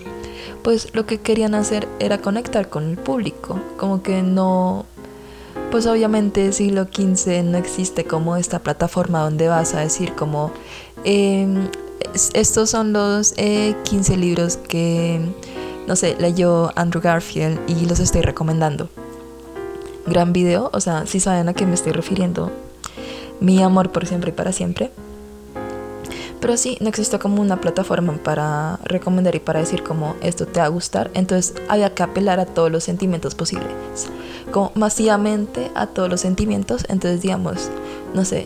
pues 0.64 0.92
lo 0.94 1.06
que 1.06 1.20
querían 1.20 1.54
hacer 1.54 1.86
era 2.00 2.18
conectar 2.18 2.68
con 2.68 2.90
el 2.90 2.96
público, 2.96 3.60
como 3.76 4.02
que 4.02 4.22
no, 4.22 4.86
pues 5.70 5.86
obviamente 5.86 6.50
siglo 6.52 6.84
XV 6.84 7.44
no 7.44 7.58
existe 7.58 8.04
como 8.04 8.36
esta 8.36 8.58
plataforma 8.58 9.20
donde 9.20 9.46
vas 9.46 9.74
a 9.74 9.80
decir 9.80 10.14
como, 10.14 10.50
em, 11.04 11.68
estos 12.32 12.70
son 12.70 12.92
los 12.92 13.34
15 13.34 14.14
eh, 14.14 14.16
libros 14.16 14.56
que 14.56 15.20
no 15.86 15.96
sé, 15.96 16.16
leyó 16.18 16.72
Andrew 16.76 17.02
Garfield 17.02 17.60
y 17.68 17.86
los 17.86 18.00
estoy 18.00 18.22
recomendando. 18.22 18.88
Gran 20.06 20.32
video, 20.32 20.70
o 20.72 20.80
sea, 20.80 21.06
si 21.06 21.20
saben 21.20 21.48
a 21.48 21.54
qué 21.54 21.66
me 21.66 21.74
estoy 21.74 21.92
refiriendo. 21.92 22.50
Mi 23.40 23.62
amor 23.62 23.90
por 23.92 24.06
siempre 24.06 24.30
y 24.30 24.32
para 24.32 24.52
siempre. 24.52 24.90
Pero 26.44 26.58
sí, 26.58 26.76
no 26.82 26.90
existe 26.90 27.18
como 27.18 27.40
una 27.40 27.58
plataforma 27.58 28.12
para 28.22 28.78
recomendar 28.84 29.34
y 29.34 29.38
para 29.38 29.60
decir 29.60 29.82
como 29.82 30.14
esto 30.20 30.46
te 30.46 30.60
va 30.60 30.66
a 30.66 30.68
gustar. 30.68 31.10
Entonces 31.14 31.54
había 31.68 31.94
que 31.94 32.02
apelar 32.02 32.38
a 32.38 32.44
todos 32.44 32.70
los 32.70 32.84
sentimientos 32.84 33.34
posibles. 33.34 33.66
Como 34.50 34.70
masivamente 34.74 35.70
a 35.74 35.86
todos 35.86 36.10
los 36.10 36.20
sentimientos. 36.20 36.84
Entonces 36.90 37.22
digamos, 37.22 37.70
no 38.12 38.26
sé, 38.26 38.44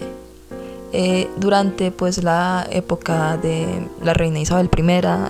eh, 0.92 1.28
durante 1.38 1.90
pues 1.90 2.22
la 2.22 2.68
época 2.70 3.36
de 3.36 3.88
la 4.00 4.14
reina 4.14 4.38
Isabel 4.38 4.70
I, 4.72 4.82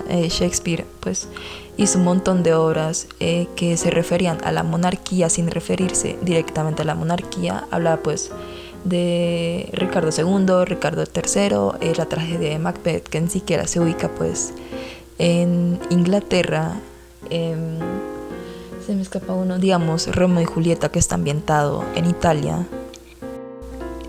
eh, 0.07 0.29
Shakespeare 0.29 0.85
pues 0.99 1.27
hizo 1.75 1.97
un 1.97 2.03
montón 2.03 2.43
de 2.43 2.53
obras 2.53 3.07
eh, 3.19 3.47
que 3.55 3.77
se 3.77 3.89
referían 3.89 4.37
a 4.43 4.51
la 4.51 4.61
monarquía 4.61 5.29
sin 5.29 5.49
referirse 5.49 6.19
directamente 6.21 6.83
a 6.83 6.85
la 6.85 6.93
monarquía. 6.93 7.65
Hablaba 7.71 7.97
pues 8.03 8.29
de 8.83 9.69
Ricardo 9.73 10.09
II, 10.15 10.65
Ricardo 10.65 11.03
III, 11.03 11.93
la 11.95 12.05
tragedia 12.05 12.49
de 12.49 12.59
Macbeth, 12.59 13.07
que 13.07 13.21
ni 13.21 13.29
siquiera 13.29 13.67
se 13.67 13.79
ubica 13.79 14.09
pues 14.09 14.53
en 15.17 15.79
Inglaterra. 15.89 16.73
se 17.29 18.95
me 18.95 19.01
escapa 19.01 19.33
uno, 19.33 19.59
digamos, 19.59 20.13
Romeo 20.15 20.41
y 20.41 20.45
Julieta, 20.45 20.89
que 20.89 20.99
está 20.99 21.15
ambientado 21.15 21.83
en 21.95 22.05
Italia. 22.05 22.65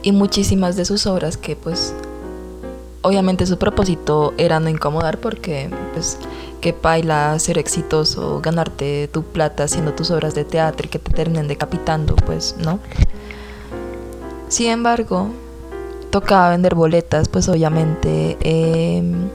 Y 0.03 0.13
muchísimas 0.13 0.77
de 0.77 0.85
sus 0.87 1.07
obras 1.07 1.37
que 1.37 1.57
pues 1.57 1.95
obviamente 3.03 3.47
su 3.47 3.59
propósito 3.59 4.35
era 4.39 4.61
no 4.61 4.69
incomodar 4.69 5.19
porque 5.19 5.71
pues 5.93 6.19
que 6.61 6.73
baila 6.73 7.39
ser 7.39 7.59
exitoso, 7.59 8.41
ganarte 8.43 9.09
tu 9.09 9.23
plata 9.23 9.65
haciendo 9.65 9.95
tus 9.95 10.11
obras 10.11 10.35
de 10.35 10.45
teatro 10.45 10.87
y 10.87 10.91
que 10.91 10.99
te 10.99 11.13
terminen 11.13 11.49
decapitando, 11.49 12.15
pues 12.17 12.57
no. 12.59 12.79
Sin 14.51 14.67
embargo, 14.67 15.29
tocaba 16.11 16.51
vender 16.51 16.75
boletas, 16.75 17.29
pues 17.29 17.49
obviamente 17.49 18.37
em, 18.41 19.29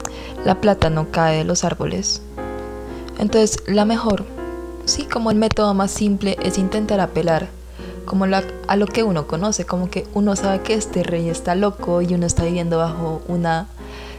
la 0.44 0.60
plata 0.60 0.90
no 0.90 1.10
cae 1.10 1.38
de 1.38 1.44
los 1.44 1.64
árboles. 1.64 2.20
Entonces, 3.18 3.62
la 3.66 3.86
mejor, 3.86 4.26
sí, 4.84 5.04
como 5.04 5.30
el 5.30 5.38
método 5.38 5.72
más 5.72 5.90
simple 5.90 6.36
es 6.42 6.58
intentar 6.58 7.00
apelar 7.00 7.48
como 8.04 8.26
a 8.26 8.76
lo 8.76 8.86
que 8.86 9.04
uno 9.04 9.26
conoce, 9.26 9.64
como 9.64 9.88
que 9.88 10.06
uno 10.12 10.36
sabe 10.36 10.60
que 10.60 10.74
este 10.74 11.02
rey 11.02 11.30
está 11.30 11.54
loco 11.54 12.02
y 12.02 12.14
uno 12.14 12.26
está 12.26 12.44
viviendo 12.44 12.76
bajo 12.76 13.22
una 13.26 13.68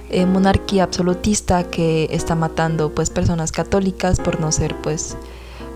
eh, 0.10 0.26
monarquía 0.26 0.84
absolutista 0.84 1.64
que 1.64 2.10
está 2.12 2.34
matando 2.34 2.92
pues 2.92 3.12
personas 3.12 3.52
católicas 3.52 4.20
por 4.20 4.42
no 4.42 4.52
ser 4.52 4.76
pues 4.82 5.16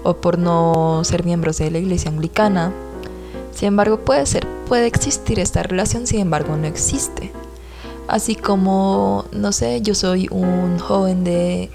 o 0.04 0.16
por 0.16 0.40
no 0.40 1.04
ser 1.06 1.24
miembros 1.24 1.60
de 1.60 1.70
la 1.70 1.78
iglesia 1.78 2.10
anglicana 2.10 2.74
sin 3.54 3.68
embargo, 3.68 4.00
puede 4.00 4.26
ser, 4.26 4.48
puede 4.72 4.88
existir 4.88 5.38
esta 5.42 5.64
relación, 5.64 6.08
sin 6.08 6.22
embargo, 6.22 6.56
no 6.56 6.66
existe. 6.66 7.34
Así 8.08 8.36
como, 8.36 9.26
no 9.34 9.52
sé, 9.52 9.82
yo 9.82 9.94
soy 9.96 10.30
un 10.32 10.80
joven 10.80 11.26
de 11.26 11.70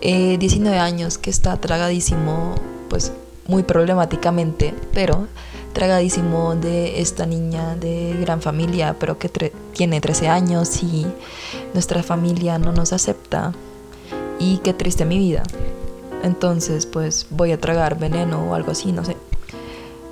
19 0.00 0.74
eh, 0.74 0.80
años 0.80 1.18
que 1.18 1.28
está 1.28 1.58
tragadísimo, 1.58 2.54
pues 2.88 3.12
muy 3.46 3.62
problemáticamente, 3.62 4.72
pero 4.94 5.28
tragadísimo 5.74 6.54
de 6.54 7.02
esta 7.02 7.26
niña 7.26 7.76
de 7.76 8.16
gran 8.18 8.40
familia, 8.40 8.96
pero 8.98 9.18
que 9.18 9.28
tiene 9.74 10.00
13 10.00 10.28
años 10.28 10.82
y 10.82 11.06
nuestra 11.74 12.02
familia 12.02 12.58
no 12.58 12.72
nos 12.72 12.94
acepta. 12.94 13.52
Y 14.38 14.60
qué 14.64 14.72
triste 14.72 15.04
mi 15.04 15.18
vida. 15.18 15.42
Entonces, 16.22 16.86
pues 16.86 17.26
voy 17.28 17.52
a 17.52 17.60
tragar 17.60 17.98
veneno 17.98 18.48
o 18.48 18.54
algo 18.54 18.70
así, 18.70 18.92
no 18.92 19.04
sé. 19.04 19.14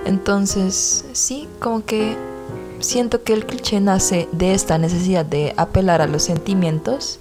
Entonces, 0.08 1.04
sí, 1.12 1.46
como 1.60 1.84
que 1.84 2.16
siento 2.80 3.22
que 3.24 3.34
el 3.34 3.44
cliché 3.44 3.78
nace 3.78 4.26
de 4.32 4.54
esta 4.54 4.78
necesidad 4.78 5.26
de 5.26 5.52
apelar 5.58 6.00
a 6.00 6.06
los 6.06 6.22
sentimientos 6.22 7.18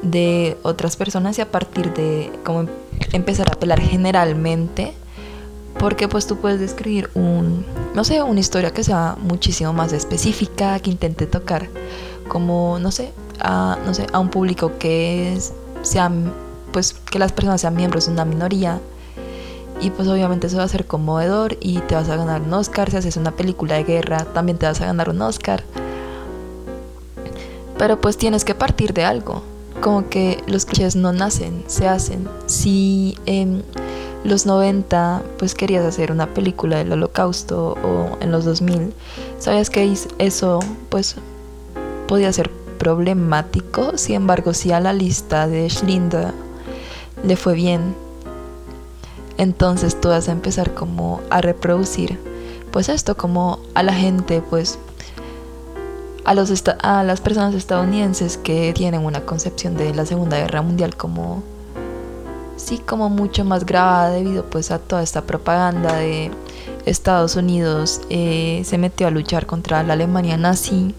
de 0.00 0.56
otras 0.62 0.96
personas 0.96 1.36
y 1.36 1.42
a 1.42 1.50
partir 1.50 1.92
de 1.92 2.32
como 2.42 2.70
empezar 3.12 3.50
a 3.50 3.52
apelar 3.52 3.80
generalmente 3.80 4.94
porque 5.78 6.08
pues 6.08 6.26
tú 6.26 6.36
puedes 6.36 6.58
describir 6.58 7.10
un 7.14 7.66
no 7.94 8.02
sé 8.04 8.22
una 8.22 8.40
historia 8.40 8.70
que 8.72 8.82
sea 8.82 9.16
muchísimo 9.20 9.74
más 9.74 9.92
específica 9.92 10.78
que 10.80 10.90
intente 10.90 11.26
tocar 11.26 11.68
como 12.28 12.78
no 12.78 12.92
sé 12.92 13.12
a 13.40 13.78
no 13.84 13.92
sé 13.92 14.06
a 14.12 14.20
un 14.20 14.30
público 14.30 14.72
que 14.78 15.38
sea 15.82 16.10
pues 16.72 16.94
que 16.94 17.18
las 17.18 17.32
personas 17.32 17.60
sean 17.60 17.74
miembros 17.76 18.06
de 18.06 18.12
una 18.12 18.24
minoría 18.24 18.80
y 19.80 19.90
pues 19.90 20.08
obviamente 20.08 20.46
eso 20.46 20.58
va 20.58 20.64
a 20.64 20.68
ser 20.68 20.86
conmovedor 20.86 21.56
y 21.60 21.78
te 21.80 21.94
vas 21.94 22.08
a 22.08 22.16
ganar 22.16 22.42
un 22.42 22.52
Oscar. 22.52 22.90
Si 22.90 22.96
haces 22.96 23.16
una 23.16 23.32
película 23.32 23.74
de 23.74 23.84
guerra, 23.84 24.24
también 24.32 24.58
te 24.58 24.66
vas 24.66 24.80
a 24.80 24.86
ganar 24.86 25.10
un 25.10 25.20
Oscar. 25.22 25.62
Pero 27.78 28.00
pues 28.00 28.16
tienes 28.16 28.44
que 28.44 28.54
partir 28.54 28.94
de 28.94 29.04
algo. 29.04 29.42
Como 29.80 30.08
que 30.08 30.42
los 30.46 30.64
clichés 30.64 30.96
no 30.96 31.12
nacen, 31.12 31.64
se 31.66 31.88
hacen. 31.88 32.28
Si 32.46 33.18
en 33.26 33.64
los 34.22 34.46
90 34.46 35.22
pues 35.38 35.54
querías 35.54 35.84
hacer 35.84 36.10
una 36.10 36.32
película 36.32 36.78
del 36.78 36.92
holocausto 36.92 37.76
o 37.82 38.16
en 38.20 38.30
los 38.30 38.44
2000, 38.44 38.94
sabías 39.38 39.68
que 39.68 39.92
eso 40.18 40.60
pues 40.88 41.16
podía 42.06 42.32
ser 42.32 42.50
problemático. 42.78 43.98
Sin 43.98 44.16
embargo, 44.16 44.54
si 44.54 44.72
a 44.72 44.80
la 44.80 44.92
lista 44.92 45.46
de 45.48 45.68
Schlinder 45.68 46.32
le 47.22 47.36
fue 47.36 47.54
bien 47.54 48.03
entonces 49.38 50.00
tú 50.00 50.08
vas 50.08 50.28
a 50.28 50.32
empezar 50.32 50.74
como 50.74 51.20
a 51.30 51.40
reproducir 51.40 52.18
pues 52.70 52.88
esto 52.88 53.16
como 53.16 53.60
a 53.74 53.82
la 53.82 53.94
gente 53.94 54.42
pues 54.42 54.78
a, 56.24 56.34
los 56.34 56.50
a 56.80 57.02
las 57.02 57.20
personas 57.20 57.54
estadounidenses 57.54 58.38
que 58.38 58.72
tienen 58.72 59.04
una 59.04 59.20
concepción 59.20 59.76
de 59.76 59.94
la 59.94 60.06
Segunda 60.06 60.38
Guerra 60.38 60.62
Mundial 60.62 60.96
como 60.96 61.42
sí 62.56 62.78
como 62.78 63.10
mucho 63.10 63.44
más 63.44 63.66
grabada 63.66 64.10
debido 64.10 64.44
pues 64.44 64.70
a 64.70 64.78
toda 64.78 65.02
esta 65.02 65.22
propaganda 65.22 65.94
de 65.96 66.30
Estados 66.86 67.36
Unidos 67.36 68.00
eh, 68.10 68.62
se 68.64 68.78
metió 68.78 69.06
a 69.06 69.10
luchar 69.10 69.46
contra 69.46 69.82
la 69.82 69.94
Alemania 69.94 70.36
nazi 70.36 70.94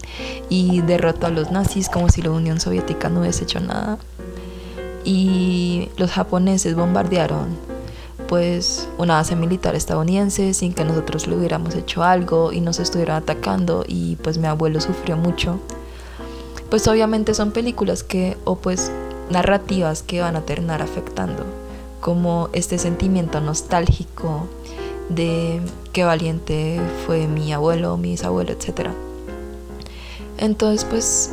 y 0.48 0.80
derrotó 0.82 1.26
a 1.26 1.30
los 1.30 1.50
nazis 1.50 1.88
como 1.88 2.08
si 2.08 2.22
la 2.22 2.30
Unión 2.30 2.60
Soviética 2.60 3.08
no 3.08 3.20
hubiese 3.20 3.44
hecho 3.44 3.60
nada. 3.60 3.98
Y 5.04 5.90
los 5.96 6.10
japoneses 6.10 6.74
bombardearon 6.74 7.65
pues 8.28 8.88
una 8.98 9.14
base 9.14 9.36
militar 9.36 9.74
estadounidense 9.74 10.54
sin 10.54 10.74
que 10.74 10.84
nosotros 10.84 11.26
le 11.26 11.36
hubiéramos 11.36 11.74
hecho 11.74 12.02
algo 12.02 12.52
y 12.52 12.60
nos 12.60 12.78
estuvieran 12.78 13.22
atacando 13.22 13.84
y 13.86 14.16
pues 14.16 14.38
mi 14.38 14.46
abuelo 14.46 14.80
sufrió 14.80 15.16
mucho. 15.16 15.58
Pues 16.70 16.88
obviamente 16.88 17.34
son 17.34 17.52
películas 17.52 18.02
que 18.02 18.36
o 18.44 18.56
pues 18.56 18.90
narrativas 19.30 20.02
que 20.02 20.20
van 20.20 20.36
a 20.36 20.42
terminar 20.42 20.82
afectando, 20.82 21.44
como 22.00 22.48
este 22.52 22.78
sentimiento 22.78 23.40
nostálgico 23.40 24.48
de 25.08 25.60
qué 25.92 26.04
valiente 26.04 26.80
fue 27.06 27.28
mi 27.28 27.52
abuelo, 27.52 27.96
mi 27.96 28.10
bisabuelo, 28.10 28.52
etc. 28.52 28.90
Entonces 30.38 30.84
pues 30.84 31.32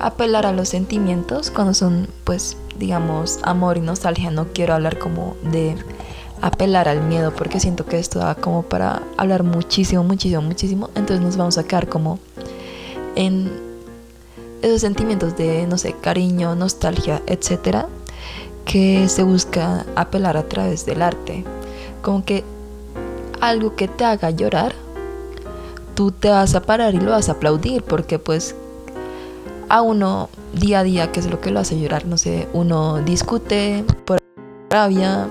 apelar 0.00 0.46
a 0.46 0.52
los 0.52 0.68
sentimientos 0.68 1.50
cuando 1.50 1.74
son 1.74 2.08
pues 2.24 2.56
digamos 2.78 3.38
amor 3.42 3.78
y 3.78 3.80
nostalgia, 3.80 4.30
no 4.30 4.48
quiero 4.52 4.74
hablar 4.74 4.98
como 4.98 5.36
de 5.50 5.76
apelar 6.44 6.88
al 6.88 7.00
miedo 7.00 7.32
porque 7.34 7.58
siento 7.58 7.86
que 7.86 7.98
esto 7.98 8.18
da 8.18 8.34
como 8.34 8.62
para 8.64 9.02
hablar 9.16 9.44
muchísimo, 9.44 10.04
muchísimo, 10.04 10.42
muchísimo. 10.42 10.90
Entonces 10.94 11.22
nos 11.22 11.38
vamos 11.38 11.56
a 11.56 11.64
quedar 11.64 11.88
como 11.88 12.18
en 13.16 13.50
esos 14.60 14.82
sentimientos 14.82 15.38
de, 15.38 15.66
no 15.66 15.78
sé, 15.78 15.94
cariño, 15.98 16.54
nostalgia, 16.54 17.22
etcétera, 17.26 17.88
que 18.66 19.08
se 19.08 19.22
busca 19.22 19.86
apelar 19.96 20.36
a 20.36 20.42
través 20.42 20.84
del 20.84 21.00
arte. 21.00 21.44
Como 22.02 22.26
que 22.26 22.44
algo 23.40 23.74
que 23.74 23.88
te 23.88 24.04
haga 24.04 24.28
llorar, 24.28 24.74
tú 25.94 26.10
te 26.10 26.28
vas 26.28 26.54
a 26.54 26.60
parar 26.60 26.94
y 26.94 27.00
lo 27.00 27.12
vas 27.12 27.30
a 27.30 27.32
aplaudir 27.32 27.82
porque 27.82 28.18
pues 28.18 28.54
a 29.70 29.80
uno 29.80 30.28
día 30.52 30.80
a 30.80 30.82
día, 30.82 31.10
que 31.10 31.20
es 31.20 31.30
lo 31.30 31.40
que 31.40 31.50
lo 31.50 31.60
hace 31.60 31.80
llorar, 31.80 32.04
no 32.04 32.18
sé, 32.18 32.48
uno 32.52 32.98
discute 32.98 33.82
por 34.04 34.18
rabia, 34.68 35.26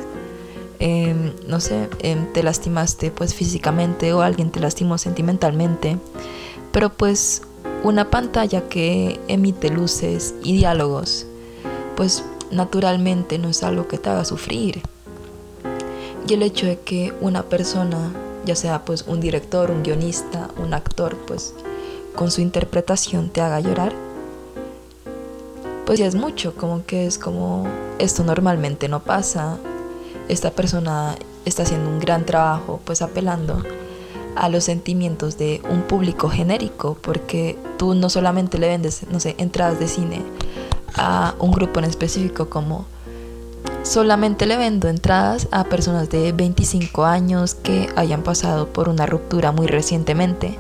Em, 0.86 1.32
no 1.48 1.62
sé, 1.62 1.88
em, 2.00 2.26
te 2.34 2.44
lastimaste 2.44 3.10
pues 3.10 3.34
físicamente 3.34 4.12
o 4.12 4.22
alguien 4.22 4.52
te 4.52 4.60
lastimó 4.60 4.98
sentimentalmente, 4.98 5.98
pero 6.74 6.90
pues 6.92 7.44
una 7.86 8.10
pantalla 8.10 8.68
que 8.68 9.18
emite 9.30 9.70
luces 9.70 10.36
y 10.44 10.52
diálogos, 10.52 11.26
pues 11.96 12.26
naturalmente 12.52 13.40
no 13.40 13.48
es 13.48 13.64
algo 13.64 13.88
que 13.88 13.98
te 13.98 14.10
haga 14.10 14.26
sufrir. 14.26 14.82
Y 16.28 16.34
el 16.34 16.44
hecho 16.44 16.66
de 16.66 16.78
que 16.82 17.14
una 17.22 17.44
persona, 17.44 18.12
ya 18.44 18.58
sea 18.58 18.84
pues 18.84 19.06
un 19.08 19.22
director, 19.22 19.72
un 19.72 19.84
guionista, 19.84 20.50
un 20.62 20.74
actor, 20.74 21.16
pues 21.26 21.56
con 22.14 22.30
su 22.30 22.42
interpretación 22.42 23.30
te 23.30 23.40
haga 23.40 23.62
llorar, 23.62 23.94
pues 25.86 25.98
ya 25.98 26.08
es 26.08 26.16
mucho, 26.16 26.54
como 26.56 26.86
que 26.86 27.08
es 27.08 27.18
como 27.18 27.70
esto 28.00 28.26
normalmente 28.26 28.90
no 28.90 29.02
pasa 29.02 29.60
esta 30.30 30.52
persona 30.52 31.16
está 31.46 31.64
haciendo 31.64 31.90
un 31.90 32.00
gran 32.00 32.26
trabajo 32.26 32.80
pues 32.86 33.02
apelando 33.02 33.64
a 34.36 34.50
los 34.50 34.64
sentimientos 34.64 35.38
de 35.38 35.62
un 35.70 35.82
público 35.84 36.30
genérico 36.30 36.98
porque 37.02 37.58
tú 37.78 37.94
no 37.94 38.10
solamente 38.10 38.58
le 38.58 38.68
vendes, 38.68 39.06
no 39.12 39.20
sé, 39.20 39.36
entradas 39.38 39.80
de 39.80 39.88
cine 39.88 40.22
a 40.96 41.36
un 41.40 41.52
grupo 41.52 41.80
en 41.80 41.86
específico 41.86 42.50
como 42.50 42.86
solamente 43.84 44.46
le 44.46 44.58
vendo 44.58 44.88
entradas 44.88 45.48
a 45.52 45.66
personas 45.66 46.10
de 46.10 46.32
25 46.32 47.06
años 47.06 47.56
que 47.56 47.90
hayan 47.96 48.24
pasado 48.24 48.70
por 48.70 48.90
una 48.90 49.06
ruptura 49.06 49.52
muy 49.52 49.68
recientemente 49.68 50.58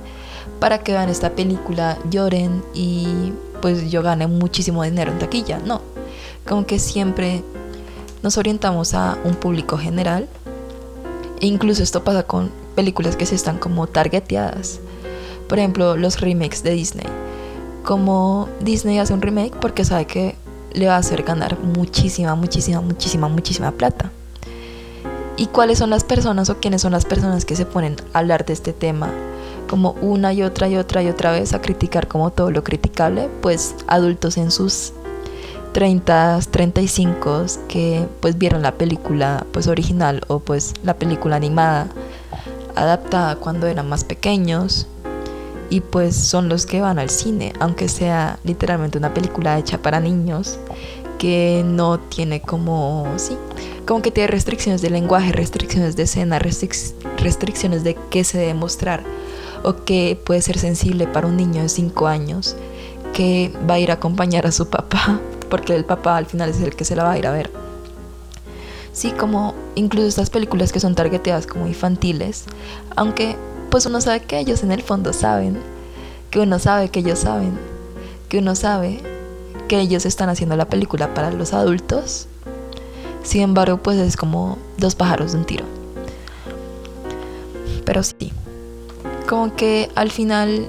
para 0.59 0.79
que 0.79 0.93
vean 0.93 1.09
esta 1.09 1.31
película, 1.31 1.97
lloren 2.09 2.63
y 2.73 3.33
pues 3.61 3.89
yo 3.89 4.01
gane 4.01 4.27
muchísimo 4.27 4.83
dinero 4.83 5.11
en 5.11 5.19
taquilla. 5.19 5.59
No, 5.59 5.81
como 6.47 6.65
que 6.65 6.79
siempre 6.79 7.43
nos 8.23 8.37
orientamos 8.37 8.93
a 8.93 9.17
un 9.25 9.35
público 9.35 9.77
general. 9.77 10.27
E 11.41 11.45
incluso 11.45 11.83
esto 11.83 12.03
pasa 12.03 12.23
con 12.23 12.51
películas 12.73 13.17
que 13.17 13.25
se 13.25 13.35
están 13.35 13.59
como 13.59 13.85
targeteadas. 13.85 14.79
Por 15.47 15.59
ejemplo, 15.59 15.97
los 15.97 16.21
remakes 16.21 16.63
de 16.63 16.71
Disney. 16.71 17.05
Como 17.83 18.47
Disney 18.61 18.97
hace 18.97 19.13
un 19.13 19.21
remake 19.21 19.55
porque 19.59 19.83
sabe 19.83 20.07
que 20.07 20.35
le 20.71 20.87
va 20.87 20.95
a 20.95 20.99
hacer 20.99 21.23
ganar 21.23 21.59
muchísima, 21.59 22.33
muchísima, 22.33 22.79
muchísima, 22.79 23.27
muchísima 23.27 23.71
plata. 23.71 24.09
¿Y 25.35 25.47
cuáles 25.47 25.79
son 25.79 25.89
las 25.89 26.05
personas 26.05 26.49
o 26.49 26.59
quiénes 26.59 26.81
son 26.81 26.93
las 26.93 27.05
personas 27.05 27.43
que 27.43 27.55
se 27.57 27.65
ponen 27.65 27.97
a 28.13 28.19
hablar 28.19 28.45
de 28.45 28.53
este 28.53 28.71
tema 28.71 29.09
como 29.67 29.91
una 30.01 30.31
y 30.31 30.43
otra 30.43 30.69
y 30.69 30.77
otra 30.77 31.03
y 31.03 31.09
otra 31.09 31.31
vez 31.31 31.53
a 31.53 31.61
criticar 31.61 32.07
como 32.07 32.31
todo 32.31 32.51
lo 32.51 32.63
criticable? 32.63 33.29
Pues 33.41 33.75
adultos 33.87 34.37
en 34.37 34.51
sus 34.51 34.93
30, 35.73 36.39
35 36.51 37.45
que 37.67 38.07
pues 38.21 38.37
vieron 38.37 38.61
la 38.61 38.75
película 38.75 39.45
pues 39.51 39.67
original 39.67 40.21
o 40.27 40.39
pues 40.39 40.73
la 40.83 40.93
película 40.93 41.35
animada 41.35 41.87
adaptada 42.75 43.35
cuando 43.35 43.67
eran 43.67 43.89
más 43.89 44.03
pequeños. 44.03 44.87
Y 45.69 45.81
pues 45.81 46.15
son 46.15 46.49
los 46.49 46.67
que 46.67 46.81
van 46.81 46.99
al 46.99 47.09
cine, 47.09 47.51
aunque 47.59 47.89
sea 47.89 48.37
literalmente 48.43 48.99
una 48.99 49.13
película 49.13 49.57
hecha 49.57 49.81
para 49.81 49.99
niños 49.99 50.59
que 51.17 51.63
no 51.65 51.99
tiene 51.99 52.41
como, 52.41 53.07
sí, 53.15 53.35
como 53.87 54.03
que 54.03 54.11
tiene 54.11 54.27
restricciones 54.27 54.83
de 54.83 54.91
lenguaje, 54.91 55.31
restricciones 55.31 55.95
de 55.95 56.03
escena, 56.03 56.37
restricciones 56.37 57.83
de 57.83 57.97
qué 58.11 58.23
se 58.23 58.37
debe 58.37 58.53
mostrar 58.53 59.03
o 59.63 59.83
que 59.83 60.19
puede 60.23 60.41
ser 60.41 60.59
sensible 60.59 61.07
para 61.07 61.25
un 61.25 61.37
niño 61.37 61.63
de 61.63 61.69
5 61.69 62.07
años 62.07 62.55
que 63.13 63.51
va 63.67 63.75
a 63.75 63.79
ir 63.79 63.89
a 63.89 63.95
acompañar 63.95 64.45
a 64.45 64.51
su 64.51 64.67
papá, 64.67 65.19
porque 65.53 65.75
el 65.75 65.85
papá 65.85 66.17
al 66.17 66.25
final 66.25 66.49
es 66.49 66.59
el 66.61 66.75
que 66.75 66.83
se 66.83 66.95
la 66.95 67.03
va 67.03 67.11
a 67.11 67.17
ir 67.19 67.27
a 67.27 67.31
ver. 67.31 67.51
Sí, 68.91 69.11
como 69.11 69.53
incluso 69.75 70.07
estas 70.07 70.31
películas 70.31 70.71
que 70.71 70.79
son 70.79 70.95
targeteadas 70.95 71.45
como 71.45 71.67
infantiles, 71.67 72.45
aunque 72.95 73.35
pues 73.69 73.85
uno 73.85 74.01
sabe 74.01 74.21
que 74.21 74.39
ellos 74.39 74.63
en 74.63 74.71
el 74.71 74.81
fondo 74.81 75.13
saben, 75.13 75.59
que 76.31 76.39
uno 76.39 76.57
sabe 76.57 76.89
que 76.89 77.01
ellos 77.01 77.19
saben, 77.19 77.55
que 78.29 78.39
uno 78.39 78.55
sabe 78.55 78.99
que 79.67 79.79
ellos 79.79 80.07
están 80.07 80.27
haciendo 80.27 80.55
la 80.55 80.65
película 80.65 81.13
para 81.13 81.29
los 81.29 81.53
adultos. 81.53 82.25
Sin 83.21 83.41
embargo, 83.41 83.77
pues 83.77 83.99
es 83.99 84.17
como 84.17 84.57
dos 84.79 84.95
pájaros 84.95 85.33
de 85.33 85.37
un 85.37 85.45
tiro. 85.45 85.65
Pero 87.85 88.01
sí, 88.01 88.33
como 89.29 89.55
que 89.55 89.91
al 89.93 90.09
final, 90.09 90.65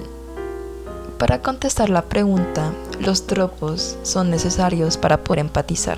para 1.17 1.41
contestar 1.41 1.89
la 1.89 2.03
pregunta, 2.03 2.71
los 2.99 3.27
tropos 3.27 3.97
son 4.03 4.29
necesarios 4.29 4.97
para 4.97 5.23
poder 5.23 5.39
empatizar 5.39 5.97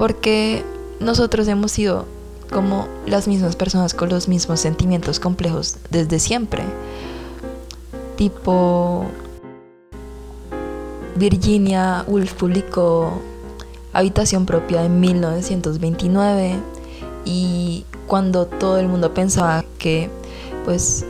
porque 0.00 0.64
nosotros 0.98 1.46
hemos 1.46 1.72
sido 1.72 2.06
como 2.50 2.88
las 3.06 3.28
mismas 3.28 3.54
personas 3.54 3.92
con 3.92 4.08
los 4.08 4.28
mismos 4.28 4.58
sentimientos 4.58 5.20
complejos 5.20 5.76
desde 5.90 6.18
siempre. 6.18 6.62
Tipo, 8.16 9.04
Virginia 11.16 12.02
Woolf 12.08 12.32
publicó 12.32 13.20
Habitación 13.92 14.46
propia 14.46 14.86
en 14.86 15.00
1929 15.00 16.54
y 17.26 17.84
cuando 18.06 18.46
todo 18.46 18.78
el 18.78 18.88
mundo 18.88 19.12
pensaba 19.12 19.66
que 19.76 20.08
pues 20.64 21.04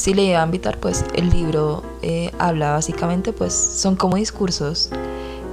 si 0.00 0.14
le 0.14 0.24
iba 0.24 0.40
a 0.40 0.44
invitar 0.46 0.78
pues 0.78 1.04
el 1.14 1.28
libro 1.28 1.82
eh, 2.00 2.30
habla 2.38 2.72
básicamente 2.72 3.34
pues 3.34 3.52
son 3.52 3.96
como 3.96 4.16
discursos 4.16 4.88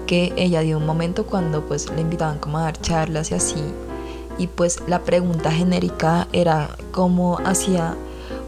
que 0.05 0.31
ella 0.37 0.61
dio 0.61 0.77
un 0.77 0.85
momento 0.85 1.25
cuando 1.25 1.65
pues 1.65 1.91
le 1.91 1.99
invitaban 1.99 2.39
a 2.55 2.61
dar 2.61 2.79
charlas 2.79 3.31
y 3.31 3.35
así. 3.35 3.61
Y 4.37 4.47
pues 4.47 4.79
la 4.87 4.99
pregunta 4.99 5.51
genérica 5.51 6.29
era 6.31 6.69
cómo 6.93 7.39
hacía 7.43 7.95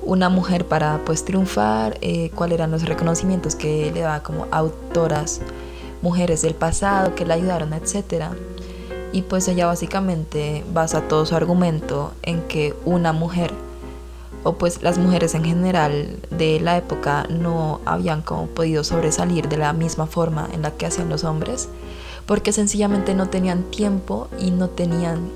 una 0.01 0.29
mujer 0.29 0.65
para 0.65 1.01
pues 1.03 1.25
triunfar, 1.25 1.97
eh, 1.99 2.31
cuáles 2.33 2.59
eran 2.59 2.71
los 2.71 2.85
reconocimientos 2.85 3.55
que 3.55 3.91
le 3.93 3.99
daba 3.99 4.23
como 4.23 4.47
autoras, 4.51 5.41
mujeres 6.01 6.41
del 6.43 6.55
pasado 6.55 7.13
que 7.13 7.25
la 7.25 7.33
ayudaron, 7.33 7.73
etc. 7.73 8.27
Y 9.11 9.23
pues 9.23 9.49
ella 9.49 9.65
básicamente 9.65 10.63
basa 10.73 11.09
todo 11.09 11.25
su 11.25 11.35
argumento 11.35 12.13
en 12.21 12.41
que 12.43 12.73
una 12.85 13.11
mujer 13.11 13.51
o 14.43 14.53
pues 14.53 14.81
las 14.81 14.97
mujeres 14.97 15.35
en 15.35 15.43
general 15.43 16.17
de 16.29 16.59
la 16.59 16.77
época 16.77 17.25
no 17.29 17.81
habían 17.85 18.21
como 18.21 18.47
podido 18.47 18.83
sobresalir 18.83 19.49
de 19.49 19.57
la 19.57 19.73
misma 19.73 20.07
forma 20.07 20.47
en 20.53 20.61
la 20.61 20.71
que 20.71 20.85
hacían 20.85 21.09
los 21.09 21.23
hombres, 21.23 21.69
porque 22.25 22.53
sencillamente 22.53 23.13
no 23.15 23.29
tenían 23.29 23.63
tiempo 23.63 24.27
y 24.39 24.51
no 24.51 24.69
tenían, 24.69 25.29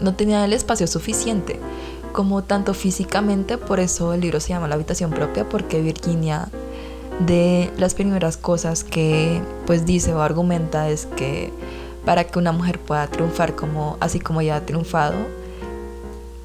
no 0.00 0.14
tenían 0.14 0.42
el 0.42 0.52
espacio 0.52 0.86
suficiente, 0.86 1.58
como 2.12 2.42
tanto 2.42 2.74
físicamente, 2.74 3.56
por 3.56 3.80
eso 3.80 4.12
el 4.12 4.20
libro 4.20 4.40
se 4.40 4.48
llama 4.48 4.68
La 4.68 4.74
habitación 4.74 5.10
propia, 5.10 5.48
porque 5.48 5.80
Virginia 5.80 6.48
de 7.26 7.70
las 7.76 7.94
primeras 7.94 8.36
cosas 8.36 8.82
que 8.82 9.42
pues 9.66 9.84
dice 9.84 10.14
o 10.14 10.22
argumenta 10.22 10.88
es 10.88 11.06
que 11.06 11.52
para 12.04 12.24
que 12.24 12.38
una 12.38 12.52
mujer 12.52 12.78
pueda 12.78 13.06
triunfar 13.08 13.54
como 13.54 13.98
así 14.00 14.18
como 14.20 14.40
ella 14.40 14.56
ha 14.56 14.66
triunfado, 14.66 15.16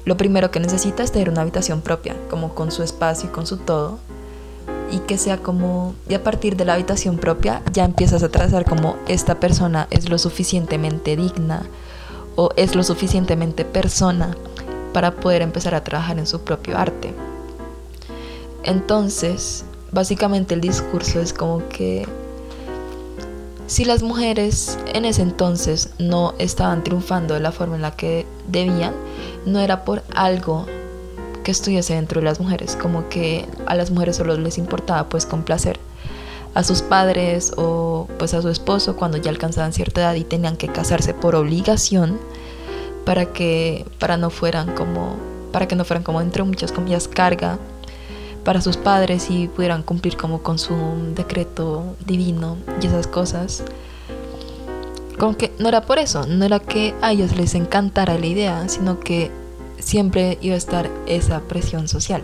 lo 0.06 0.16
primero 0.16 0.52
que 0.52 0.60
necesita 0.60 1.02
es 1.02 1.10
tener 1.10 1.28
una 1.28 1.42
habitación 1.42 1.82
propia, 1.82 2.16
como 2.30 2.54
con 2.54 2.70
su 2.70 2.84
espacio 2.84 3.28
y 3.28 3.32
con 3.32 3.46
su 3.46 3.58
todo. 3.58 3.98
Y 4.90 5.00
que 5.00 5.18
sea 5.18 5.38
como, 5.38 5.96
y 6.08 6.14
a 6.14 6.22
partir 6.22 6.56
de 6.56 6.64
la 6.64 6.74
habitación 6.74 7.18
propia 7.18 7.60
ya 7.72 7.84
empiezas 7.84 8.22
a 8.22 8.28
trazar 8.28 8.64
como 8.64 8.96
esta 9.08 9.40
persona 9.40 9.88
es 9.90 10.08
lo 10.08 10.16
suficientemente 10.18 11.16
digna 11.16 11.64
o 12.36 12.50
es 12.56 12.76
lo 12.76 12.84
suficientemente 12.84 13.64
persona 13.64 14.36
para 14.92 15.16
poder 15.16 15.42
empezar 15.42 15.74
a 15.74 15.82
trabajar 15.82 16.20
en 16.20 16.26
su 16.28 16.40
propio 16.40 16.78
arte. 16.78 17.12
Entonces, 18.62 19.64
básicamente 19.90 20.54
el 20.54 20.60
discurso 20.60 21.18
es 21.18 21.32
como 21.32 21.66
que 21.68 22.06
si 23.66 23.84
las 23.84 24.04
mujeres 24.04 24.78
en 24.94 25.04
ese 25.04 25.22
entonces 25.22 25.90
no 25.98 26.34
estaban 26.38 26.84
triunfando 26.84 27.34
de 27.34 27.40
la 27.40 27.50
forma 27.50 27.74
en 27.74 27.82
la 27.82 27.96
que 27.96 28.24
debían, 28.46 28.94
no 29.46 29.60
era 29.60 29.84
por 29.84 30.02
algo 30.14 30.66
que 31.42 31.52
estuviese 31.52 31.94
dentro 31.94 32.20
de 32.20 32.24
las 32.24 32.40
mujeres, 32.40 32.76
como 32.76 33.08
que 33.08 33.46
a 33.66 33.74
las 33.74 33.90
mujeres 33.90 34.16
solo 34.16 34.36
les 34.36 34.58
importaba 34.58 35.08
pues 35.08 35.24
complacer 35.24 35.78
a 36.54 36.64
sus 36.64 36.82
padres 36.82 37.52
o 37.56 38.08
pues 38.18 38.34
a 38.34 38.42
su 38.42 38.48
esposo 38.48 38.96
cuando 38.96 39.16
ya 39.18 39.30
alcanzaban 39.30 39.72
cierta 39.72 40.00
edad 40.00 40.14
y 40.14 40.24
tenían 40.24 40.56
que 40.56 40.68
casarse 40.68 41.14
por 41.14 41.34
obligación 41.34 42.18
para 43.04 43.26
que 43.26 43.86
para 43.98 44.16
no 44.16 44.30
fueran 44.30 44.74
como 44.74 45.16
para 45.52 45.68
que 45.68 45.76
no 45.76 45.84
fueran 45.84 46.02
como 46.02 46.20
entre 46.20 46.42
muchas 46.42 46.72
comillas 46.72 47.08
carga 47.08 47.58
para 48.42 48.60
sus 48.60 48.76
padres 48.76 49.28
y 49.30 49.48
pudieran 49.48 49.82
cumplir 49.82 50.16
como 50.16 50.42
con 50.42 50.58
su 50.58 50.76
decreto 51.14 51.96
divino 52.06 52.56
y 52.80 52.86
esas 52.86 53.06
cosas. 53.06 53.64
Como 55.18 55.36
que 55.36 55.52
no 55.58 55.68
era 55.68 55.82
por 55.82 55.98
eso, 55.98 56.26
no 56.26 56.44
era 56.44 56.58
que 56.58 56.94
a 57.00 57.12
ellos 57.12 57.36
les 57.36 57.54
encantara 57.54 58.18
la 58.18 58.26
idea, 58.26 58.68
sino 58.68 59.00
que 59.00 59.30
siempre 59.78 60.38
iba 60.40 60.54
a 60.54 60.58
estar 60.58 60.90
esa 61.06 61.40
presión 61.40 61.88
social. 61.88 62.22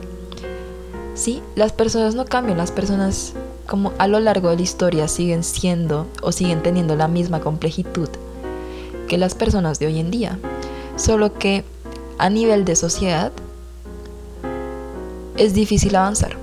Sí, 1.14 1.42
las 1.56 1.72
personas 1.72 2.14
no 2.14 2.24
cambian, 2.24 2.58
las 2.58 2.70
personas 2.70 3.34
como 3.66 3.92
a 3.98 4.06
lo 4.08 4.20
largo 4.20 4.50
de 4.50 4.56
la 4.56 4.62
historia 4.62 5.08
siguen 5.08 5.44
siendo 5.44 6.06
o 6.22 6.32
siguen 6.32 6.62
teniendo 6.62 6.96
la 6.96 7.08
misma 7.08 7.40
complejitud 7.40 8.08
que 9.08 9.18
las 9.18 9.34
personas 9.34 9.78
de 9.78 9.86
hoy 9.86 9.98
en 9.98 10.10
día, 10.10 10.38
solo 10.96 11.34
que 11.34 11.64
a 12.18 12.30
nivel 12.30 12.64
de 12.64 12.76
sociedad 12.76 13.32
es 15.36 15.54
difícil 15.54 15.96
avanzar. 15.96 16.41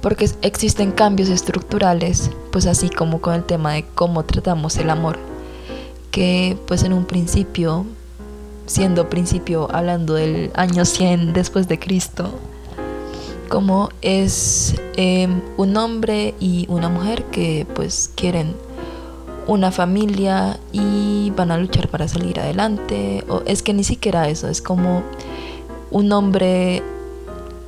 Porque 0.00 0.30
existen 0.42 0.92
cambios 0.92 1.28
estructurales, 1.28 2.30
pues 2.52 2.66
así 2.66 2.88
como 2.88 3.20
con 3.20 3.34
el 3.34 3.44
tema 3.44 3.72
de 3.72 3.84
cómo 3.94 4.24
tratamos 4.24 4.76
el 4.76 4.90
amor, 4.90 5.18
que 6.10 6.56
pues 6.66 6.82
en 6.84 6.92
un 6.92 7.06
principio, 7.06 7.86
siendo 8.66 9.08
principio 9.08 9.68
hablando 9.72 10.14
del 10.14 10.50
año 10.54 10.84
100 10.84 11.32
después 11.32 11.66
de 11.66 11.78
Cristo, 11.78 12.30
como 13.48 13.90
es 14.02 14.74
em, 14.96 15.40
un 15.56 15.76
hombre 15.76 16.34
y 16.40 16.66
una 16.68 16.88
mujer 16.88 17.24
que 17.24 17.66
pues 17.74 18.10
quieren 18.14 18.54
una 19.46 19.70
familia 19.70 20.58
y 20.72 21.32
van 21.36 21.50
a 21.50 21.58
luchar 21.58 21.88
para 21.88 22.08
salir 22.08 22.40
adelante. 22.40 23.24
O 23.28 23.42
es 23.46 23.62
que 23.62 23.72
ni 23.72 23.84
siquiera 23.84 24.28
eso, 24.28 24.48
es 24.48 24.60
como 24.60 25.02
un 25.90 26.12
hombre 26.12 26.82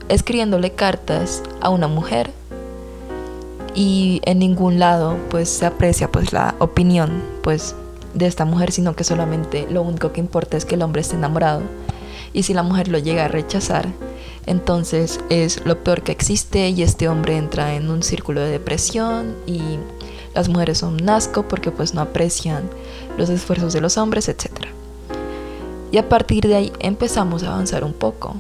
escribiéndole 0.09 0.73
cartas 0.73 1.43
a 1.61 1.71
una 1.71 1.89
mujer 1.89 2.31
y 3.75 4.21
en 4.25 4.39
ningún 4.39 4.79
lado 4.79 5.17
pues 5.31 5.49
se 5.49 5.67
aprecia 5.67 6.11
pues 6.11 6.33
la 6.33 6.55
opinión 6.59 7.23
pues 7.43 7.75
de 8.15 8.27
esta 8.27 8.45
mujer, 8.45 8.73
sino 8.73 8.97
que 8.97 9.05
solamente 9.05 9.67
lo 9.71 9.83
único 9.83 10.13
que 10.13 10.21
importa 10.21 10.57
es 10.57 10.65
que 10.65 10.75
el 10.75 10.83
hombre 10.83 11.01
esté 11.01 11.17
enamorado. 11.17 11.63
Y 12.33 12.43
si 12.43 12.55
la 12.55 12.63
mujer 12.63 12.89
lo 12.89 12.99
llega 12.99 13.27
a 13.27 13.29
rechazar, 13.29 13.87
entonces 14.47 15.21
es 15.29 15.65
lo 15.65 15.83
peor 15.83 16.03
que 16.03 16.13
existe 16.13 16.69
y 16.71 16.83
este 16.83 17.09
hombre 17.09 17.37
entra 17.37 17.75
en 17.75 17.91
un 17.91 18.03
círculo 18.03 18.41
de 18.41 18.51
depresión 18.51 19.35
y 19.47 19.79
las 20.35 20.49
mujeres 20.49 20.79
son 20.79 21.03
un 21.03 21.09
asco 21.09 21.49
porque 21.49 21.71
pues 21.71 21.95
no 21.95 22.01
aprecian 22.01 22.69
los 23.17 23.29
esfuerzos 23.31 23.73
de 23.73 23.81
los 23.81 23.97
hombres, 23.99 24.29
etc. 24.29 24.49
Y 25.91 25.99
a 25.99 26.09
partir 26.09 26.47
de 26.47 26.55
ahí 26.55 26.73
empezamos 26.81 27.43
a 27.43 27.49
avanzar 27.49 27.85
un 27.85 27.93
poco. 27.93 28.37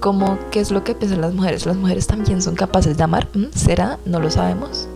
Como 0.00 0.38
qué 0.50 0.60
es 0.60 0.70
lo 0.70 0.84
que 0.84 0.94
piensan 0.94 1.20
las 1.20 1.34
mujeres. 1.34 1.66
Las 1.66 1.76
mujeres 1.76 2.06
también 2.06 2.42
son 2.42 2.54
capaces 2.54 2.96
de 2.96 3.04
amar. 3.04 3.28
¿Mm? 3.34 3.46
¿Será? 3.54 3.98
No 4.04 4.20
lo 4.20 4.30
sabemos. 4.30 4.88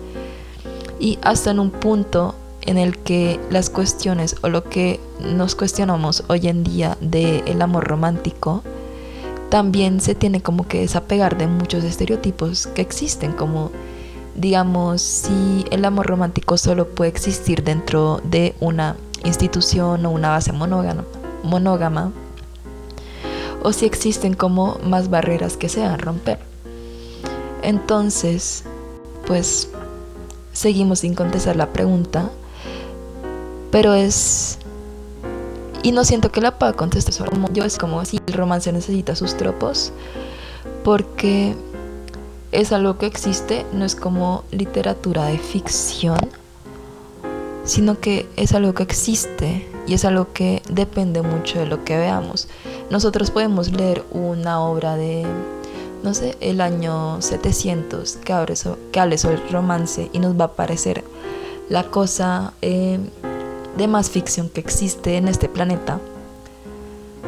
Y 0.99 1.19
hasta 1.23 1.51
en 1.51 1.59
un 1.59 1.71
punto 1.71 2.35
en 2.63 2.79
el 2.79 2.99
que 2.99 3.41
las 3.51 3.71
cuestiones 3.71 4.37
o 4.43 4.49
lo 4.49 4.65
que 4.65 5.01
nos 5.21 5.55
cuestionamos 5.55 6.25
hoy 6.29 6.47
en 6.49 6.63
día 6.63 6.97
del 7.01 7.61
amor 7.61 7.85
romántico 7.85 8.63
también 9.49 10.01
se 10.01 10.15
tiene 10.15 10.41
como 10.41 10.67
que 10.67 10.81
desapegar 10.81 11.37
de 11.37 11.47
muchos 11.47 11.85
estereotipos 11.85 12.69
que 12.69 12.81
existen, 12.81 13.33
como 13.33 13.71
digamos, 14.35 15.03
si 15.03 15.67
el 15.71 15.85
amor 15.85 16.07
romántico 16.07 16.57
solo 16.57 16.89
puede 16.89 17.11
existir 17.11 17.63
dentro 17.63 18.21
de 18.25 18.55
una 18.61 18.97
institución 19.25 20.07
o 20.07 20.11
una 20.11 20.31
base 20.31 20.53
monógama, 20.53 21.05
monógama 21.43 22.13
o 23.63 23.73
si 23.73 23.87
existen 23.87 24.35
como 24.35 24.79
más 24.85 25.11
barreras 25.11 25.57
que 25.57 25.69
se 25.69 25.81
deben 25.81 25.99
romper. 25.99 26.39
Entonces, 27.63 28.65
pues 29.27 29.69
seguimos 30.53 31.01
sin 31.01 31.15
contestar 31.15 31.57
la 31.57 31.73
pregunta, 31.73 32.31
pero 33.71 33.95
es 33.95 34.59
y 35.83 35.91
no 35.91 36.05
siento 36.05 36.31
que 36.31 36.41
la 36.41 36.59
pueda 36.59 36.75
contestar 36.75 37.29
como 37.29 37.53
yo, 37.53 37.65
es 37.65 37.77
como 37.77 38.05
si 38.05 38.21
el 38.27 38.35
romance 38.35 38.73
necesita 38.73 39.17
sus 39.17 39.37
tropos, 39.37 39.93
porque 40.85 41.57
es 42.53 42.73
algo 42.73 42.99
que 42.99 43.07
existe, 43.07 43.67
no 43.73 43.85
es 43.85 43.97
como 43.97 44.45
literatura 44.53 45.25
de 45.27 45.39
ficción, 45.39 46.21
sino 47.65 47.99
que 47.99 48.29
es 48.37 48.53
algo 48.53 48.75
que 48.75 48.85
existe 48.85 49.69
y 49.87 49.95
es 49.95 50.05
algo 50.05 50.33
que 50.33 50.63
depende 50.69 51.23
mucho 51.23 51.59
de 51.59 51.67
lo 51.67 51.85
que 51.85 51.97
veamos. 51.97 52.49
Nosotros 52.93 53.33
podemos 53.33 53.73
leer 53.73 54.05
una 54.13 54.61
obra 54.61 54.95
de, 54.95 55.27
no 56.05 56.15
sé, 56.15 56.37
el 56.39 56.61
año 56.61 57.21
700 57.21 58.19
que, 58.19 58.33
hable 58.33 59.19
sobre 59.19 59.35
el 59.35 59.49
romance 59.51 60.09
y 60.13 60.21
nos 60.21 60.39
va 60.39 60.45
a 60.45 60.53
parecer 60.53 61.03
la 61.69 61.83
cosa... 61.91 62.55
Eh, 62.63 63.01
de 63.77 63.89
más 63.89 64.11
ficción 64.11 64.49
que 64.49 64.61
existe 64.61 65.17
en 65.17 65.29
este 65.29 65.49
planeta. 65.49 66.01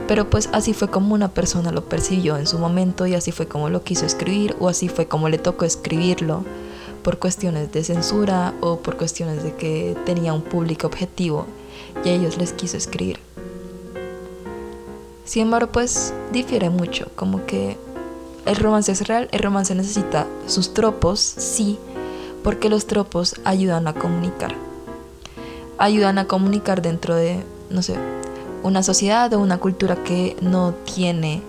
Pero 0.07 0.29
pues 0.29 0.49
así 0.53 0.75
fue 0.75 0.89
como 0.89 1.15
una 1.15 1.29
persona 1.29 1.73
lo 1.73 1.85
percibió 1.85 2.37
en 2.37 2.47
su 2.47 2.59
momento 2.59 3.07
y 3.07 3.15
así 3.15 3.33
fue 3.33 3.49
como 3.49 3.71
lo 3.71 3.83
quiso 3.83 4.05
escribir 4.05 4.55
o 4.61 4.69
así 4.69 4.89
fue 4.89 5.07
como 5.07 5.29
le 5.29 5.39
tocó 5.39 5.65
escribirlo 5.65 6.45
por 7.03 7.19
cuestiones 7.19 7.73
de 7.73 7.85
censura 7.85 8.55
o 8.61 8.79
por 8.79 8.97
cuestiones 8.97 9.43
de 9.43 9.55
que 9.55 9.97
tenía 10.05 10.35
un 10.35 10.43
público 10.43 10.87
objetivo 10.87 11.47
y 12.05 12.11
a 12.11 12.13
ellos 12.13 12.37
les 12.37 12.53
quiso 12.53 12.77
escribir. 12.77 13.19
Sin 15.25 15.43
embargo, 15.43 15.73
pues 15.73 16.15
difiere 16.33 16.71
mucho, 16.71 17.09
como 17.17 17.45
que 17.47 17.77
el 18.47 18.57
romance 18.57 18.93
es 18.93 19.07
real, 19.07 19.29
el 19.33 19.41
romance 19.41 19.75
necesita 19.75 20.27
sus 20.47 20.75
tropos, 20.75 21.21
sí, 21.21 21.79
porque 22.43 22.69
los 22.69 22.87
tropos 22.87 23.37
ayudan 23.45 23.89
a 23.89 23.95
comunicar 23.95 24.55
ayudan 25.79 26.19
a 26.19 26.27
comunicar 26.27 26.83
dentro 26.83 27.15
de, 27.15 27.43
no 27.71 27.83
sé, 27.83 27.97
una 28.63 28.83
sociedad 28.83 29.33
o 29.33 29.41
una 29.41 29.59
cultura 29.59 29.97
que 29.97 30.37
no 30.41 30.73
tiene 30.73 31.43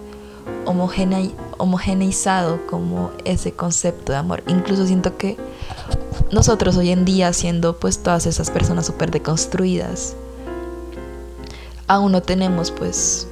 homogeneizado 0.66 2.66
como 2.68 3.12
ese 3.24 3.54
concepto 3.54 4.12
de 4.12 4.18
amor. 4.18 4.44
Incluso 4.48 4.86
siento 4.86 5.18
que 5.18 5.38
nosotros 6.32 6.76
hoy 6.78 6.92
en 6.92 7.06
día, 7.06 7.32
siendo 7.34 7.78
pues 7.78 8.00
todas 8.00 8.26
esas 8.26 8.52
personas 8.52 8.86
súper 8.86 9.12
deconstruidas, 9.12 10.16
aún 11.88 12.12
no 12.12 12.22
tenemos 12.22 12.72
pues, 12.72 13.28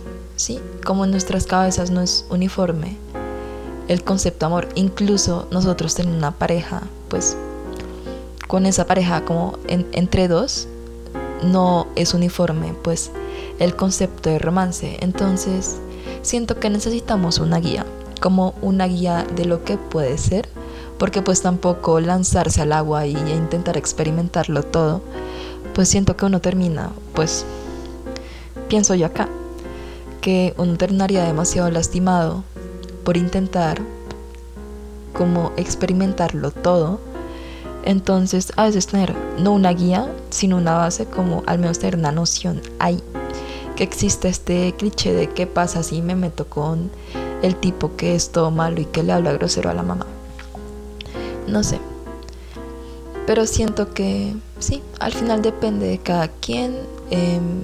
como 0.86 1.06
en 1.06 1.12
nuestras 1.12 1.46
cabezas 1.46 1.92
no 1.92 2.02
es 2.02 2.26
uniforme 2.30 2.98
el 3.88 4.04
concepto 4.04 4.46
amor. 4.46 4.70
Incluso 4.76 5.48
nosotros 5.52 5.96
tenemos 5.96 6.18
una 6.18 6.32
pareja, 6.32 6.84
pues 7.10 7.38
con 8.48 8.66
esa 8.66 8.86
pareja 8.86 9.26
como 9.26 9.58
entre 9.68 10.28
dos, 10.28 10.68
no 11.44 11.88
es 11.96 12.14
uniforme, 12.14 12.74
pues 12.84 13.12
el 13.60 13.76
concepto 13.76 14.30
de 14.30 14.40
romance. 14.40 14.98
Entonces, 15.02 15.78
siento 16.22 16.60
que 16.60 16.70
necesitamos 16.70 17.40
una 17.40 17.60
guía, 17.60 17.86
como 18.22 18.54
una 18.62 18.86
guía 18.86 19.26
de 19.36 19.46
lo 19.46 19.64
que 19.64 19.78
puede 19.78 20.18
ser, 20.18 20.48
porque 20.98 21.22
pues 21.22 21.42
tampoco 21.42 22.00
lanzarse 22.00 22.62
al 22.62 22.72
agua 22.74 23.06
y 23.06 23.16
intentar 23.16 23.78
experimentarlo 23.78 24.64
todo, 24.64 25.02
pues 25.74 25.90
siento 25.90 26.16
que 26.16 26.26
uno 26.26 26.40
termina, 26.40 26.92
pues 27.14 27.46
pienso 28.70 28.96
yo 28.96 29.08
acá, 29.08 29.28
que 30.24 30.56
uno 30.58 30.76
terminaría 30.78 31.24
demasiado 31.24 31.70
lastimado 31.70 32.44
por 33.04 33.16
intentar 33.16 33.80
como 35.14 35.52
experimentarlo 35.58 36.50
todo 36.50 37.00
entonces, 37.86 38.54
a 38.56 38.64
veces 38.66 38.88
tener 38.88 39.14
no 39.38 39.52
una 39.52 39.74
guía, 39.74 40.10
sino 40.30 40.58
una 40.58 40.76
base, 40.76 41.06
como 41.06 41.44
al 41.46 41.60
menos 41.60 41.80
tener 41.80 41.98
una 41.98 42.12
noción 42.12 42.62
ahí. 42.80 43.02
Que 43.76 43.84
existe 43.84 44.30
este 44.30 44.74
cliché 44.78 45.14
de 45.14 45.30
qué 45.30 45.48
pasa 45.48 45.84
si 45.84 46.02
me 46.02 46.16
meto 46.16 46.48
con 46.48 46.92
el 47.42 47.56
tipo 47.56 47.96
que 47.98 48.16
es 48.16 48.32
todo 48.32 48.52
malo 48.52 48.80
y 48.80 48.86
que 48.86 49.04
le 49.04 49.12
habla 49.12 49.34
grosero 49.34 49.70
a 49.70 49.74
la 49.74 49.84
mamá. 49.84 50.06
No 51.48 51.64
sé. 51.64 51.80
Pero 53.28 53.46
siento 53.48 53.94
que 53.94 54.34
sí, 54.60 54.82
al 55.00 55.14
final 55.14 55.42
depende 55.42 55.88
de 55.88 55.98
cada 55.98 56.30
quien. 56.30 56.78
Em, 57.10 57.64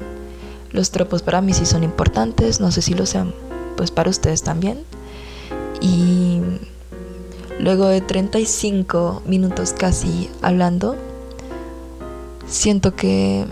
los 0.72 0.92
tropos 0.92 1.22
para 1.22 1.42
mí 1.42 1.54
sí 1.54 1.66
son 1.66 1.84
importantes, 1.84 2.60
no 2.60 2.72
sé 2.72 2.82
si 2.82 2.94
lo 2.94 3.06
sean 3.06 3.34
pues 3.76 3.92
para 3.92 4.10
ustedes 4.10 4.44
también. 4.44 4.84
Y 5.82 6.42
Luego 7.60 7.88
de 7.88 8.00
35 8.00 9.24
minutos 9.26 9.74
casi 9.78 10.30
hablando, 10.42 10.96
siento 12.48 12.96
que 12.96 13.46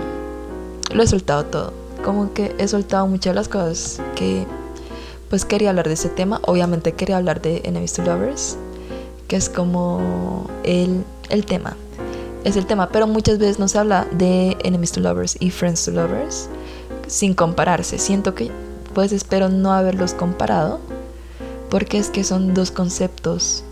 lo 0.94 1.04
he 1.04 1.08
soltado 1.08 1.46
todo. 1.46 1.74
Como 2.06 2.34
que 2.34 2.56
he 2.58 2.70
soltado 2.70 3.06
muchas 3.08 3.32
de 3.32 3.36
las 3.36 3.50
cosas 3.50 4.02
que 4.16 4.46
pues 5.30 5.44
quería 5.44 5.72
hablar 5.72 5.90
de 5.90 5.96
ese 5.96 6.08
tema. 6.08 6.40
Obviamente 6.44 6.94
quería 6.94 7.18
hablar 7.18 7.42
de 7.42 7.62
Enemies 7.66 7.94
to 7.94 8.04
Lovers, 8.04 8.58
que 9.28 9.36
es 9.36 9.50
como 9.50 10.50
el, 10.64 11.04
el 11.28 11.46
tema. 11.46 11.76
Es 12.46 12.56
el 12.56 12.66
tema, 12.66 12.88
pero 12.88 13.08
muchas 13.08 13.40
veces 13.40 13.60
no 13.60 13.68
se 13.68 13.78
habla 13.78 14.08
de 14.12 14.56
Enemies 14.64 14.94
to 14.94 15.02
Lovers 15.02 15.36
y 15.42 15.52
Friends 15.52 15.84
to 15.84 15.92
Lovers 15.92 16.48
sin 17.08 17.34
compararse. 17.34 18.00
Siento 18.00 18.36
que 18.36 18.52
pues 18.94 19.12
espero 19.12 19.50
no 19.50 19.74
haberlos 19.74 20.14
comparado 20.14 20.80
porque 21.70 21.98
es 21.98 22.10
que 22.10 22.24
son 22.24 22.54
dos 22.54 22.72
conceptos 22.72 23.64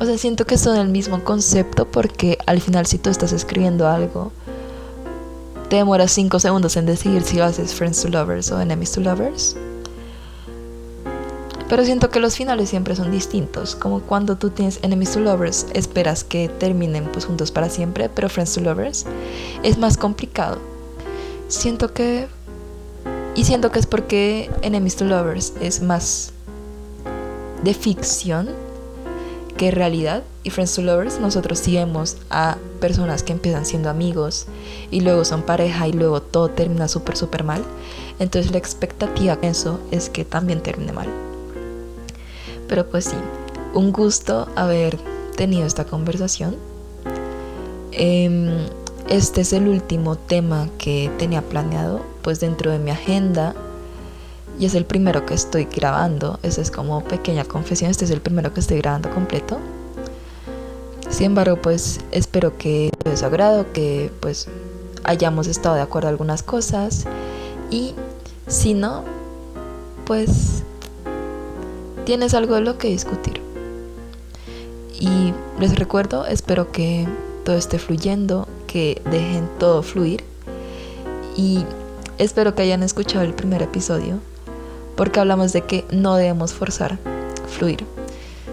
o 0.00 0.04
sea, 0.04 0.18
siento 0.18 0.44
que 0.44 0.58
son 0.58 0.76
el 0.76 0.88
mismo 0.88 1.22
concepto 1.22 1.86
porque 1.86 2.36
al 2.46 2.60
final 2.60 2.84
si 2.86 2.98
tú 2.98 3.10
estás 3.10 3.32
escribiendo 3.32 3.88
algo, 3.88 4.32
te 5.68 5.76
demoras 5.76 6.10
5 6.12 6.40
segundos 6.40 6.76
en 6.76 6.86
decidir 6.86 7.22
si 7.22 7.36
lo 7.36 7.44
haces 7.44 7.74
Friends 7.74 8.02
to 8.02 8.08
Lovers 8.08 8.50
o 8.50 8.60
Enemies 8.60 8.92
to 8.92 9.00
Lovers. 9.00 9.56
Pero 11.68 11.84
siento 11.84 12.10
que 12.10 12.20
los 12.20 12.36
finales 12.36 12.68
siempre 12.68 12.94
son 12.94 13.10
distintos. 13.10 13.74
Como 13.76 14.00
cuando 14.00 14.36
tú 14.36 14.50
tienes 14.50 14.78
Enemies 14.82 15.12
to 15.12 15.20
Lovers, 15.20 15.66
esperas 15.72 16.24
que 16.24 16.48
terminen 16.48 17.04
pues 17.10 17.24
juntos 17.24 17.52
para 17.52 17.70
siempre, 17.70 18.08
pero 18.08 18.28
Friends 18.28 18.54
to 18.54 18.60
Lovers 18.60 19.06
es 19.62 19.78
más 19.78 19.96
complicado. 19.96 20.58
Siento 21.48 21.92
que... 21.92 22.28
Y 23.34 23.44
siento 23.44 23.72
que 23.72 23.80
es 23.80 23.86
porque 23.86 24.50
Enemies 24.62 24.96
to 24.96 25.04
Lovers 25.04 25.54
es 25.60 25.82
más 25.82 26.32
de 27.64 27.74
ficción 27.74 28.50
que 29.56 29.70
realidad 29.70 30.22
y 30.42 30.50
Friends 30.50 30.74
to 30.74 30.82
Lovers 30.82 31.20
nosotros 31.20 31.58
sí 31.58 31.78
a 32.30 32.58
personas 32.80 33.22
que 33.22 33.32
empiezan 33.32 33.64
siendo 33.64 33.88
amigos 33.88 34.46
y 34.90 35.00
luego 35.00 35.24
son 35.24 35.42
pareja 35.42 35.88
y 35.88 35.92
luego 35.92 36.20
todo 36.22 36.50
termina 36.50 36.88
súper 36.88 37.16
súper 37.16 37.44
mal. 37.44 37.64
Entonces 38.18 38.52
la 38.52 38.58
expectativa 38.58 39.36
de 39.36 39.48
eso 39.48 39.80
es 39.90 40.10
que 40.10 40.24
también 40.24 40.60
termine 40.60 40.92
mal. 40.92 41.08
Pero 42.68 42.88
pues 42.88 43.06
sí, 43.06 43.16
un 43.74 43.92
gusto 43.92 44.48
haber 44.54 44.98
tenido 45.36 45.66
esta 45.66 45.84
conversación. 45.84 46.56
Em, 47.92 48.66
este 49.08 49.42
es 49.42 49.52
el 49.52 49.68
último 49.68 50.16
tema 50.16 50.68
que 50.78 51.10
tenía 51.18 51.42
planeado 51.42 52.00
pues 52.22 52.40
dentro 52.40 52.70
de 52.70 52.78
mi 52.78 52.90
agenda 52.90 53.54
y 54.58 54.66
es 54.66 54.74
el 54.74 54.84
primero 54.84 55.26
que 55.26 55.34
estoy 55.34 55.64
grabando. 55.64 56.38
Esa 56.42 56.62
es 56.62 56.70
como 56.70 57.02
pequeña 57.04 57.44
confesión, 57.44 57.90
este 57.90 58.04
es 58.04 58.10
el 58.10 58.20
primero 58.20 58.54
que 58.54 58.60
estoy 58.60 58.78
grabando 58.78 59.10
completo. 59.10 59.58
Sin 61.10 61.26
embargo, 61.26 61.56
pues 61.60 62.00
espero 62.10 62.56
que 62.56 62.90
de 63.04 63.16
su 63.16 63.24
agrado, 63.24 63.72
que 63.72 64.10
pues 64.20 64.48
hayamos 65.04 65.46
estado 65.46 65.74
de 65.76 65.82
acuerdo 65.82 66.08
en 66.08 66.14
algunas 66.14 66.42
cosas 66.42 67.04
y 67.70 67.94
si 68.46 68.74
no, 68.74 69.04
pues 70.06 70.62
tienes 72.04 72.34
algo 72.34 72.54
de 72.54 72.62
lo 72.62 72.78
que 72.78 72.88
discutir. 72.88 73.40
Y 74.98 75.34
les 75.58 75.76
recuerdo, 75.78 76.26
espero 76.26 76.72
que 76.72 77.06
todo 77.44 77.56
esté 77.56 77.78
fluyendo, 77.78 78.48
que 78.74 79.00
dejen 79.08 79.48
todo 79.60 79.84
fluir 79.84 80.24
y 81.36 81.64
espero 82.18 82.56
que 82.56 82.62
hayan 82.62 82.82
escuchado 82.82 83.24
el 83.24 83.32
primer 83.32 83.62
episodio 83.62 84.18
porque 84.96 85.20
hablamos 85.20 85.52
de 85.52 85.60
que 85.60 85.84
no 85.92 86.16
debemos 86.16 86.54
forzar, 86.54 86.98
fluir, 87.46 87.86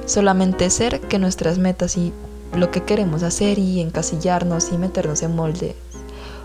solamente 0.05 0.69
ser 0.69 1.01
que 1.01 1.17
nuestras 1.17 1.57
metas 1.57 1.97
y 1.97 2.13
lo 2.55 2.69
que 2.69 2.84
queremos 2.84 3.24
hacer 3.24 3.57
y 3.57 3.82
encasillarnos 3.82 4.72
y 4.72 4.78
meternos 4.78 5.24
en 5.24 5.36
molde 5.36 5.76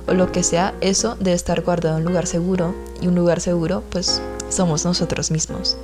o 0.09 0.15
lo 0.15 0.33
que 0.33 0.43
sea, 0.43 0.75
eso 0.81 1.17
debe 1.17 1.35
estar 1.35 1.61
guardado 1.61 1.99
en 1.99 2.05
un 2.05 2.09
lugar 2.09 2.27
seguro 2.27 2.75
y 3.03 3.09
un 3.09 3.15
lugar 3.15 3.43
seguro 3.43 3.83
pues 3.91 4.23
somos 4.49 4.87
nosotros 4.87 5.31
mismos, 5.31 5.77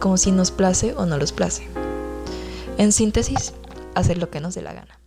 como 0.00 0.16
si 0.16 0.32
nos 0.32 0.50
place 0.50 0.94
o 0.96 1.04
no 1.04 1.18
nos 1.18 1.32
place. 1.32 1.68
En 2.78 2.90
síntesis, 2.90 3.52
hacer 3.94 4.16
lo 4.16 4.30
que 4.30 4.40
nos 4.40 4.54
dé 4.54 4.62
la 4.62 4.72
gana. 4.72 5.03